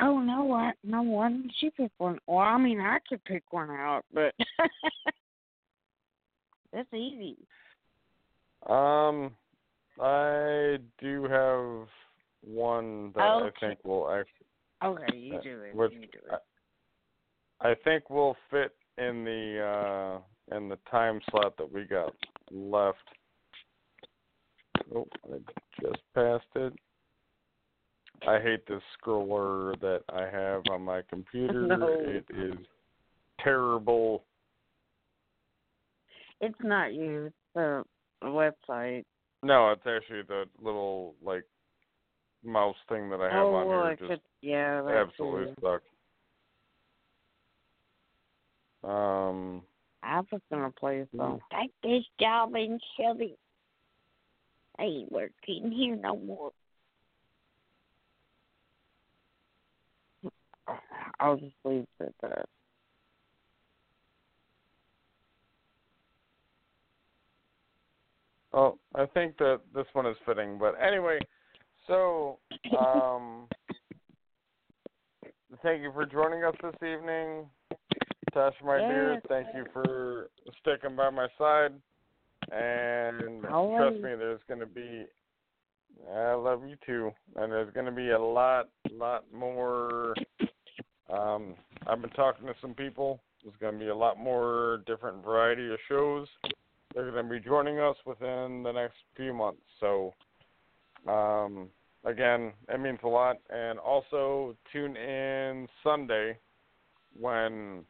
[0.00, 0.76] Oh no, what?
[0.82, 2.18] No, why didn't pick one?
[2.26, 4.34] Well, I mean, I could pick one out, but
[6.72, 7.36] that's easy.
[8.68, 9.32] Um,
[10.00, 11.88] I do have
[12.42, 14.46] one that I think will actually,
[14.82, 15.76] Okay, you do it.
[15.76, 16.40] which you do it.
[17.60, 20.20] I think will fit in the
[20.50, 22.14] uh in the time slot that we got
[22.50, 22.96] left.
[24.94, 25.36] Oh, I
[25.80, 26.72] just passed it.
[28.26, 31.66] I hate this scroller that I have on my computer.
[31.66, 31.88] No.
[31.88, 32.58] It is
[33.42, 34.24] terrible.
[36.40, 37.26] It's not you.
[37.26, 37.84] It's the
[38.22, 39.04] website.
[39.42, 41.44] No, it's actually the little like
[42.44, 43.92] mouse thing that I have oh, on well, here.
[43.92, 45.58] it Just could, yeah, that's absolutely it.
[45.58, 45.82] stuck.
[48.82, 49.62] Um,
[50.02, 51.40] I was gonna play a song.
[51.58, 53.38] Take this job and shove it.
[54.78, 56.52] I ain't working here no more.
[61.20, 62.48] I'll just leave it at that.
[68.52, 71.18] oh, I think that this one is fitting, but anyway,
[71.86, 72.38] so
[72.78, 73.46] um,
[75.62, 77.46] thank you for joining us this evening,
[78.34, 79.22] Tasha, my dear.
[79.28, 80.30] Thank you for
[80.60, 81.72] sticking by my side,
[82.50, 85.04] and trust me, there's going to be.
[86.14, 90.14] I love you too, and there's going to be a lot, lot more.
[91.12, 91.54] Um,
[91.86, 93.20] I've been talking to some people.
[93.42, 96.28] There's going to be a lot more different variety of shows.
[96.94, 99.62] They're going to be joining us within the next few months.
[99.78, 100.14] So,
[101.06, 101.68] um,
[102.04, 103.36] again, it means a lot.
[103.50, 106.38] And also tune in Sunday
[107.18, 107.84] when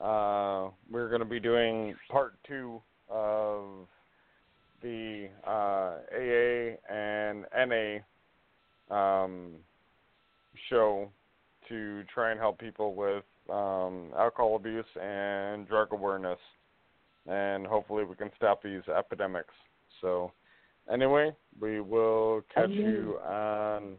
[0.00, 2.80] uh, we're going to be doing part two
[3.10, 3.86] of
[4.82, 9.52] the uh, AA and NA um,
[10.68, 11.10] show
[11.68, 16.38] to try and help people with um, alcohol abuse and drug awareness,
[17.26, 19.54] and hopefully we can stop these epidemics.
[20.00, 20.32] So,
[20.90, 23.96] anyway, we will catch you on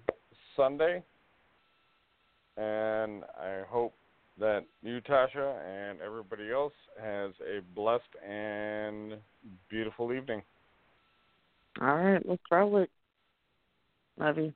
[0.55, 1.03] Sunday,
[2.57, 3.93] and I hope
[4.39, 9.15] that you, Tasha, and everybody else has a blessed and
[9.69, 10.41] beautiful evening.
[11.79, 12.89] All right, let's roll it.
[14.17, 14.53] Love you.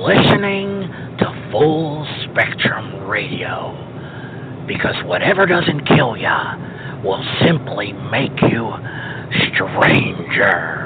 [0.00, 3.76] listening to full spectrum radio.
[4.66, 6.56] Because whatever doesn't kill ya
[7.04, 8.72] will simply make you
[9.52, 10.79] stranger.